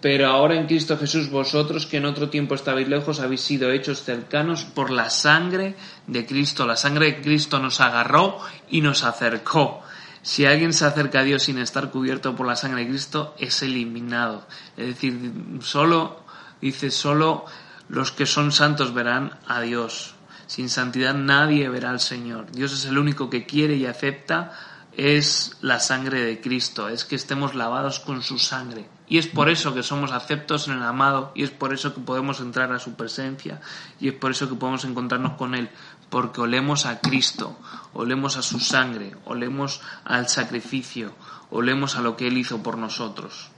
[0.00, 4.02] pero ahora en Cristo Jesús vosotros que en otro tiempo estabais lejos habéis sido hechos
[4.02, 5.76] cercanos por la sangre
[6.08, 6.66] de Cristo.
[6.66, 8.38] La sangre de Cristo nos agarró
[8.68, 9.82] y nos acercó.
[10.22, 13.62] Si alguien se acerca a Dios sin estar cubierto por la sangre de Cristo, es
[13.62, 14.44] eliminado.
[14.76, 16.24] Es decir, solo,
[16.60, 17.44] dice, solo
[17.88, 20.16] los que son santos verán a Dios.
[20.48, 22.50] Sin santidad nadie verá al Señor.
[22.50, 24.52] Dios es el único que quiere y acepta
[24.96, 28.88] es la sangre de Cristo, es que estemos lavados con su sangre.
[29.08, 32.00] Y es por eso que somos aceptos en el amado, y es por eso que
[32.00, 33.60] podemos entrar a su presencia,
[34.00, 35.70] y es por eso que podemos encontrarnos con Él,
[36.10, 37.58] porque olemos a Cristo,
[37.92, 41.12] olemos a su sangre, olemos al sacrificio,
[41.50, 43.50] olemos a lo que Él hizo por nosotros.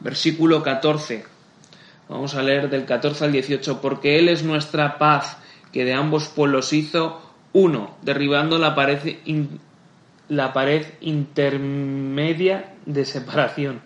[0.00, 1.26] Versículo 14.
[2.08, 5.38] Vamos a leer del 14 al 18, porque Él es nuestra paz,
[5.72, 7.20] que de ambos pueblos hizo
[7.52, 9.18] Uno, derribando la pared,
[10.28, 13.80] la pared intermedia de separación,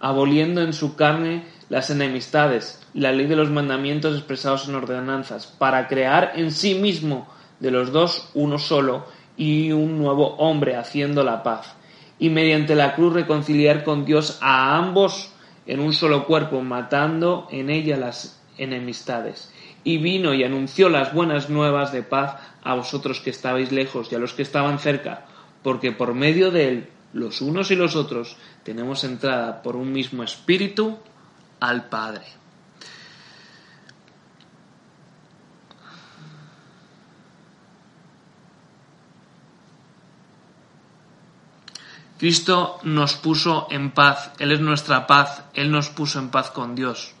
[0.00, 5.88] aboliendo en su carne las enemistades la ley de los mandamientos expresados en ordenanzas, para
[5.88, 7.28] crear en sí mismo
[7.58, 9.06] de los dos uno solo
[9.36, 11.74] y un nuevo hombre haciendo la paz,
[12.18, 15.32] y mediante la cruz reconciliar con Dios a ambos
[15.66, 19.52] en un solo cuerpo, matando en ella las enemistades.
[19.82, 24.14] Y vino y anunció las buenas nuevas de paz a vosotros que estabais lejos y
[24.14, 25.26] a los que estaban cerca,
[25.64, 30.22] porque por medio de él, los unos y los otros, tenemos entrada por un mismo
[30.22, 30.98] espíritu
[31.58, 32.24] al Padre.
[42.18, 46.74] Cristo nos puso en paz, Él es nuestra paz, Él nos puso en paz con
[46.74, 47.14] Dios,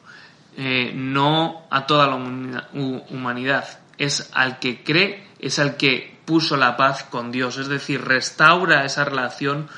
[0.56, 6.76] eh, no a toda la humanidad, es al que cree, es al que puso la
[6.76, 9.68] paz con Dios, es decir, restaura esa relación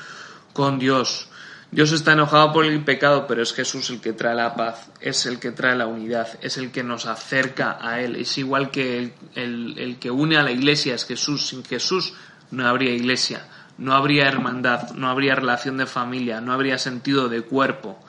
[0.53, 1.29] con Dios.
[1.69, 5.25] Dios está enojado por el pecado, pero es Jesús el que trae la paz, es
[5.25, 8.15] el que trae la unidad, es el que nos acerca a Él.
[8.15, 11.47] Es igual que el, el que une a la iglesia, es Jesús.
[11.47, 12.13] Sin Jesús
[12.51, 13.45] no habría iglesia
[13.77, 17.99] no habría hermandad, no habría relación de familia, no habría sentido de cuerpo.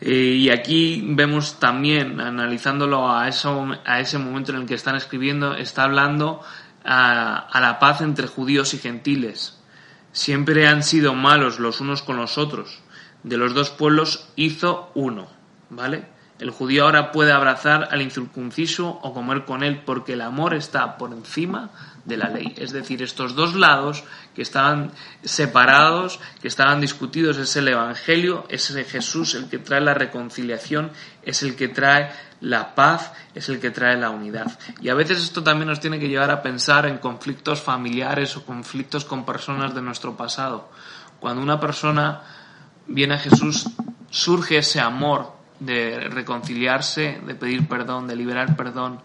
[0.00, 4.96] Eh, y aquí vemos también, analizándolo a, eso, a ese momento en el que están
[4.96, 6.40] escribiendo, está hablando
[6.84, 9.60] a, a la paz entre judíos y gentiles.
[10.12, 12.80] Siempre han sido malos los unos con los otros.
[13.22, 15.28] De los dos pueblos hizo uno,
[15.70, 16.13] ¿vale?
[16.44, 20.98] El judío ahora puede abrazar al incircunciso o comer con él porque el amor está
[20.98, 21.70] por encima
[22.04, 22.52] de la ley.
[22.58, 24.90] Es decir, estos dos lados que estaban
[25.22, 30.90] separados, que estaban discutidos, es el Evangelio, es el Jesús el que trae la reconciliación,
[31.22, 34.58] es el que trae la paz, es el que trae la unidad.
[34.82, 38.44] Y a veces esto también nos tiene que llevar a pensar en conflictos familiares o
[38.44, 40.68] conflictos con personas de nuestro pasado.
[41.20, 42.20] Cuando una persona
[42.86, 43.66] viene a Jesús,
[44.10, 49.00] surge ese amor de reconciliarse, de pedir perdón, de liberar perdón,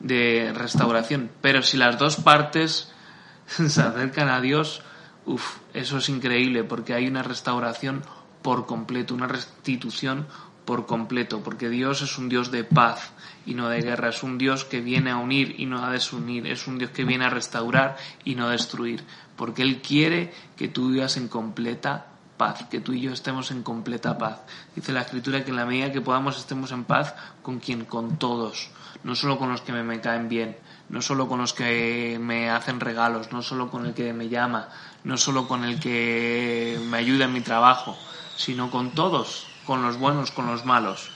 [0.00, 1.30] de restauración.
[1.40, 2.92] Pero si las dos partes
[3.46, 4.82] se acercan a Dios,
[5.26, 8.02] uff, eso es increíble porque hay una restauración
[8.42, 10.26] por completo, una restitución
[10.64, 13.12] por completo, porque Dios es un Dios de paz
[13.46, 16.46] y no de guerra, es un Dios que viene a unir y no a desunir,
[16.46, 19.02] es un Dios que viene a restaurar y no a destruir,
[19.34, 22.07] porque Él quiere que tú vivas en completa
[22.38, 24.40] paz, que tú y yo estemos en completa paz.
[24.74, 28.16] Dice la Escritura que en la medida que podamos estemos en paz con quien, con
[28.16, 28.70] todos,
[29.04, 30.56] no solo con los que me, caen bien,
[30.88, 34.68] no solo con los que me hacen regalos, no solo con el que me llama,
[35.04, 37.98] no solo con el que me ayuda en mi trabajo,
[38.36, 41.10] sino con todos, con los buenos, con los malos.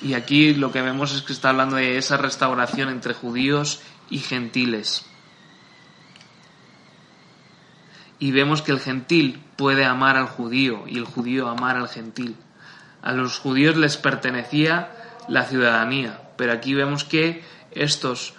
[0.00, 4.20] Y aquí lo que vemos es que está hablando de esa restauración entre judíos y
[4.20, 5.07] gentiles
[8.18, 12.36] y vemos que el gentil puede amar al judío y el judío amar al gentil.
[13.02, 14.90] A los judíos les pertenecía
[15.28, 18.34] la ciudadanía, pero aquí vemos que estos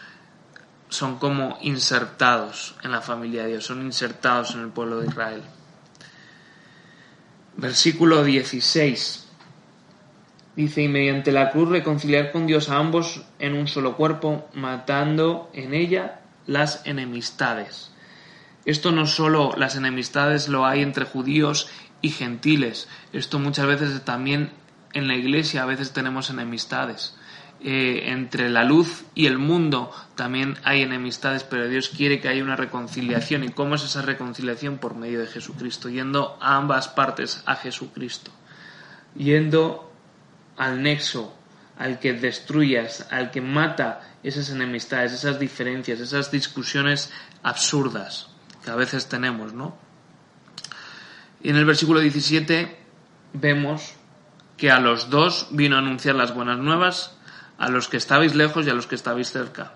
[0.89, 5.43] son como insertados en la familia de Dios, son insertados en el pueblo de Israel.
[7.55, 9.27] Versículo 16.
[10.55, 15.49] Dice, y mediante la cruz reconciliar con Dios a ambos en un solo cuerpo, matando
[15.53, 17.88] en ella las enemistades.
[18.65, 21.69] Esto no solo las enemistades lo hay entre judíos
[22.01, 24.51] y gentiles, esto muchas veces también
[24.93, 27.15] en la iglesia a veces tenemos enemistades.
[27.61, 32.43] Eh, entre la luz y el mundo también hay enemistades, pero Dios quiere que haya
[32.43, 33.43] una reconciliación.
[33.43, 34.77] ¿Y cómo es esa reconciliación?
[34.77, 38.31] Por medio de Jesucristo, yendo a ambas partes a Jesucristo,
[39.13, 39.91] yendo
[40.55, 41.35] al nexo,
[41.77, 47.11] al que destruyas, al que mata esas enemistades, esas diferencias, esas discusiones
[47.43, 48.28] absurdas
[48.69, 49.75] a veces tenemos, ¿no?
[51.41, 52.77] Y en el versículo 17
[53.33, 53.95] vemos
[54.57, 57.17] que a los dos vino a anunciar las buenas nuevas,
[57.57, 59.73] a los que estabais lejos y a los que estabais cerca.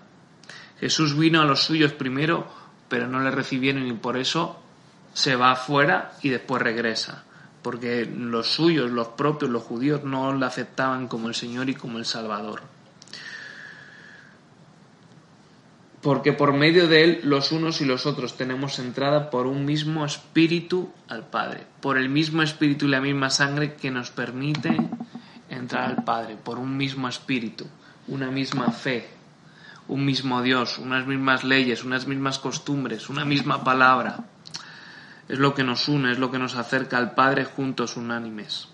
[0.78, 2.46] Jesús vino a los suyos primero,
[2.88, 4.60] pero no le recibieron y por eso
[5.14, 7.24] se va afuera y después regresa,
[7.62, 11.98] porque los suyos, los propios, los judíos, no le aceptaban como el Señor y como
[11.98, 12.73] el Salvador.
[16.04, 20.04] Porque por medio de él los unos y los otros tenemos entrada por un mismo
[20.04, 24.76] espíritu al Padre, por el mismo espíritu y la misma sangre que nos permite
[25.48, 27.66] entrar al Padre, por un mismo espíritu,
[28.06, 29.08] una misma fe,
[29.88, 34.26] un mismo Dios, unas mismas leyes, unas mismas costumbres, una misma palabra.
[35.26, 38.68] Es lo que nos une, es lo que nos acerca al Padre juntos unánimes.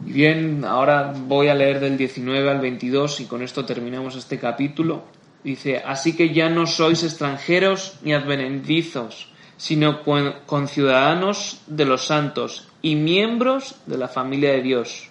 [0.00, 5.04] Bien, ahora voy a leer del 19 al 22 y con esto terminamos este capítulo.
[5.42, 10.02] Dice, así que ya no sois extranjeros ni advenedizos, sino
[10.46, 15.10] conciudadanos de los santos y miembros de la familia de Dios,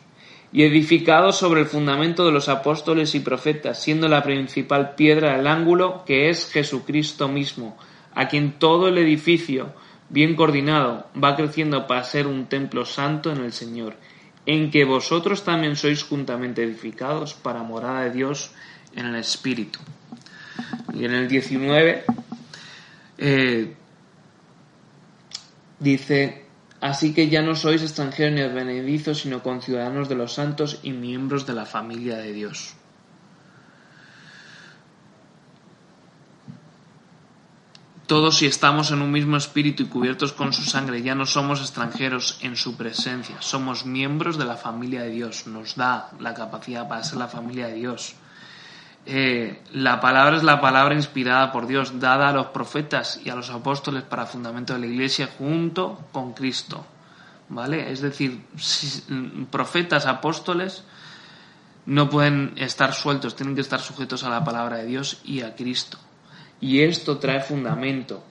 [0.51, 5.47] y edificados sobre el fundamento de los apóstoles y profetas, siendo la principal piedra del
[5.47, 7.77] ángulo, que es Jesucristo mismo,
[8.14, 9.73] a quien todo el edificio,
[10.10, 13.95] bien coordinado, va creciendo para ser un templo santo en el Señor,
[14.45, 18.52] en que vosotros también sois juntamente edificados para morada de Dios
[18.95, 19.80] en el Espíritu.
[20.94, 22.03] Y en el 19
[23.18, 23.74] eh,
[25.80, 26.45] dice,
[26.82, 31.48] así que ya no sois extranjeros ni advenedizos, sino conciudadanos de los santos y miembros
[31.48, 32.76] de la familia de Dios.
[38.08, 41.62] Todos si estamos en un mismo espíritu y cubiertos con su sangre, ya no somos
[41.62, 46.88] extranjeros en su presencia, somos miembros de la familia de Dios, nos da la capacidad
[46.90, 48.16] para ser la familia de Dios.
[49.06, 53.36] Eh, la palabra es la palabra inspirada por Dios, dada a los profetas y a
[53.36, 56.86] los apóstoles para fundamento de la iglesia junto con Cristo.
[57.50, 57.92] ¿Vale?
[57.92, 58.42] Es decir,
[59.50, 60.84] profetas, apóstoles
[61.86, 65.56] no pueden estar sueltos, tienen que estar sujetos a la palabra de Dios y a
[65.56, 65.98] Cristo.
[66.64, 68.23] Y esto trae fundamento,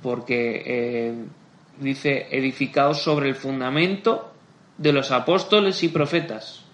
[0.00, 1.14] porque eh,
[1.78, 4.32] dice, edificados sobre el fundamento
[4.78, 6.64] de los apóstoles y profetas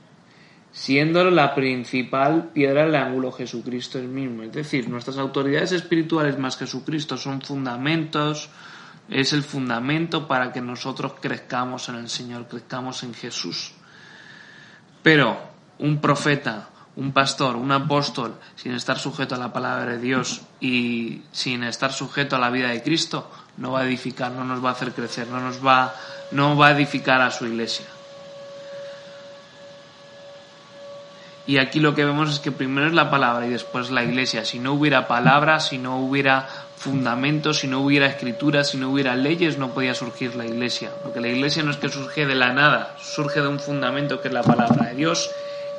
[0.73, 4.45] siendo la principal piedra del ángulo Jesucristo el mismo.
[4.45, 8.49] Es decir, nuestras autoridades espirituales más Jesucristo son fundamentos,
[9.09, 13.73] es el fundamento para que nosotros crezcamos en el Señor, crezcamos en Jesús.
[15.03, 15.37] Pero
[15.79, 21.23] un profeta, un pastor, un apóstol, sin estar sujeto a la palabra de Dios y
[21.33, 24.71] sin estar sujeto a la vida de Cristo, no va a edificar, no nos va
[24.71, 25.95] a hacer crecer, no nos va,
[26.33, 27.87] no va a edificar a su iglesia.
[31.47, 34.45] Y aquí lo que vemos es que primero es la palabra y después la iglesia.
[34.45, 36.47] Si no hubiera palabra, si no hubiera
[36.77, 40.91] fundamentos, si no hubiera escritura, si no hubiera leyes, no podía surgir la iglesia.
[41.03, 44.29] Porque la iglesia no es que surge de la nada, surge de un fundamento que
[44.29, 45.29] es la palabra de Dios.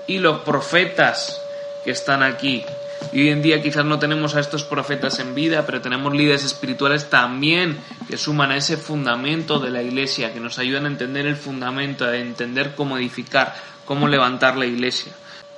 [0.07, 1.41] Y los profetas
[1.83, 2.63] que están aquí.
[3.11, 6.43] Y hoy en día quizás no tenemos a estos profetas en vida, pero tenemos líderes
[6.43, 11.25] espirituales también que suman a ese fundamento de la iglesia, que nos ayudan a entender
[11.25, 13.55] el fundamento, a entender cómo edificar,
[13.85, 15.11] cómo levantar la iglesia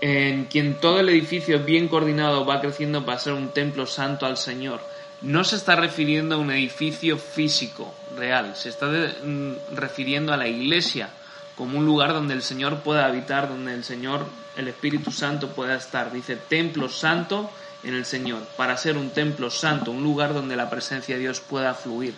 [0.05, 4.35] en quien todo el edificio bien coordinado va creciendo para ser un templo santo al
[4.35, 4.81] Señor.
[5.21, 10.49] No se está refiriendo a un edificio físico real, se está mm, refiriendo a la
[10.49, 11.07] iglesia
[11.55, 14.25] como un lugar donde el Señor pueda habitar, donde el Señor,
[14.57, 16.11] el Espíritu Santo pueda estar.
[16.11, 17.49] Dice templo santo
[17.83, 21.39] en el Señor, para ser un templo santo, un lugar donde la presencia de Dios
[21.39, 22.15] pueda fluir.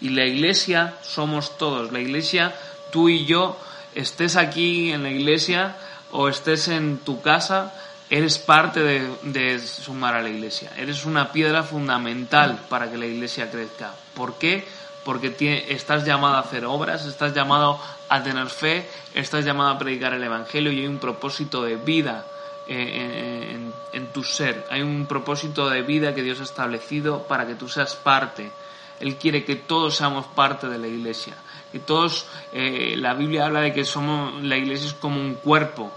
[0.00, 2.54] Y la iglesia somos todos, la iglesia,
[2.90, 3.58] tú y yo,
[3.94, 5.76] estés aquí en la iglesia,
[6.12, 7.72] o estés en tu casa,
[8.08, 10.72] eres parte de, sumar a la iglesia.
[10.76, 13.92] Eres una piedra fundamental para que la iglesia crezca.
[14.14, 14.66] ¿Por qué?
[15.10, 20.14] Porque estás llamado a hacer obras, estás llamado a tener fe, estás llamado a predicar
[20.14, 22.24] el Evangelio y hay un propósito de vida
[22.68, 23.58] eh,
[23.92, 24.68] en, tu ser.
[24.70, 28.52] Hay un propósito de vida que Dios ha establecido para que tú seas parte.
[29.00, 31.34] Él quiere que todos seamos parte de la iglesia.
[31.72, 35.90] Que todos, eh, la Biblia habla de que somos, la iglesia es como un cuerpo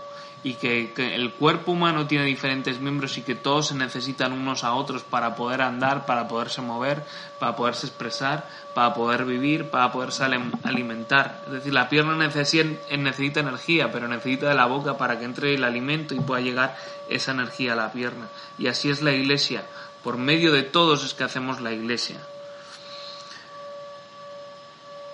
[0.44, 4.74] y que, el cuerpo humano tiene diferentes miembros y que todos se necesitan unos a
[4.74, 7.04] otros para poder andar, para poderse mover,
[7.40, 8.46] para poderse expresar,
[8.76, 10.26] para poder vivir, para poderse
[10.64, 11.44] alimentar.
[11.48, 15.54] Es decir, la pierna necesita, necesita energía, pero necesita de la boca para que entre
[15.54, 16.76] el alimento y pueda llegar
[17.10, 18.28] esa energía a la pierna.
[18.58, 19.64] Y así es la iglesia.
[20.04, 22.18] Por medio de todos es que hacemos la iglesia.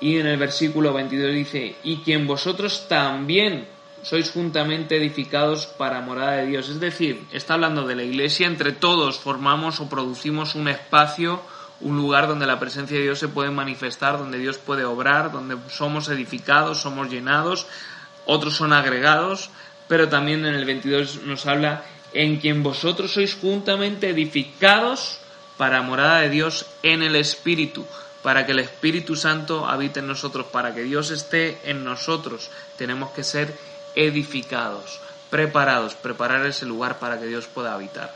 [0.02, 3.68] Y en el versículo 22 dice, y quien vosotros también
[4.04, 6.70] sois juntamente edificados para morada de Dios.
[6.70, 11.42] Es decir, está hablando de la iglesia, entre todos formamos o producimos un espacio,
[11.82, 15.58] un lugar donde la presencia de Dios se puede manifestar, donde Dios puede obrar, donde
[15.70, 17.68] somos edificados, somos llenados,
[18.26, 19.50] otros son agregados,
[19.88, 25.20] pero también en el 22 nos habla en quien vosotros sois juntamente edificados
[25.58, 27.86] para morada de Dios en el Espíritu,
[28.24, 32.50] para que el Espíritu Santo habite en nosotros, para que Dios esté en nosotros.
[32.78, 33.54] Tenemos que ser
[34.00, 38.16] edificados, preparados, preparar ese lugar para que Dios pueda habitar.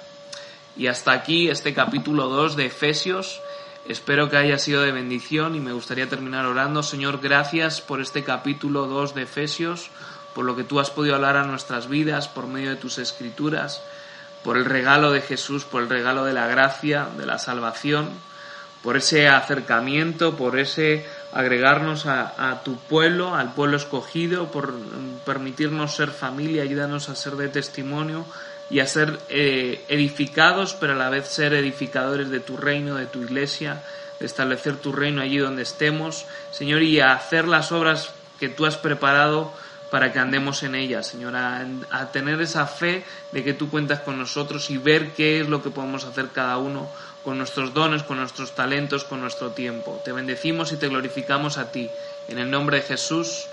[0.78, 3.42] Y hasta aquí este capítulo 2 de Efesios.
[3.88, 6.84] Espero que haya sido de bendición y me gustaría terminar orando.
[6.84, 9.90] Señor, gracias por este capítulo 2 de Efesios,
[10.34, 13.84] por lo que tú has podido hablar a nuestras vidas por medio de tus escrituras,
[14.44, 18.10] por el regalo de Jesús, por el regalo de la gracia, de la salvación,
[18.82, 24.74] por ese acercamiento, por ese agregarnos a, tu pueblo, al pueblo escogido, por
[25.26, 28.26] permitirnos ser familia, ayúdanos a ser de testimonio.
[28.70, 33.06] y a ser eh, edificados, pero a la vez ser edificadores de tu reino, de
[33.06, 33.84] tu iglesia,
[34.20, 38.66] de establecer tu reino allí donde estemos, Señor, y a hacer las obras que tú
[38.66, 39.54] has preparado
[39.92, 44.00] para que andemos en ellas, Señor, a, a, tener esa fe de que tú cuentas
[44.00, 46.90] con nosotros y ver qué es lo que podemos hacer cada uno
[47.24, 50.02] con nuestros dones, con nuestros talentos, con nuestro tiempo.
[50.04, 51.90] Te bendecimos y te glorificamos a ti.
[52.28, 53.48] En el nombre de Jesús.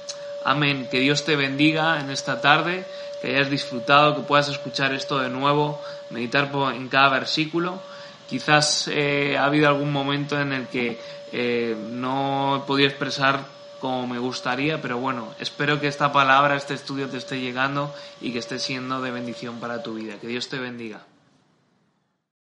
[0.44, 0.88] Amén.
[0.90, 2.84] Que Dios te bendiga en esta tarde,
[3.20, 5.80] que hayas disfrutado, que puedas escuchar esto de nuevo,
[6.10, 7.80] meditar en cada versículo.
[8.28, 10.98] Quizás eh, ha habido algún momento en el que
[11.32, 13.40] eh, no he podido expresar
[13.80, 18.32] como me gustaría, pero bueno, espero que esta palabra, este estudio te esté llegando y
[18.32, 20.16] que esté siendo de bendición para tu vida.
[20.20, 21.01] Que Dios te bendiga.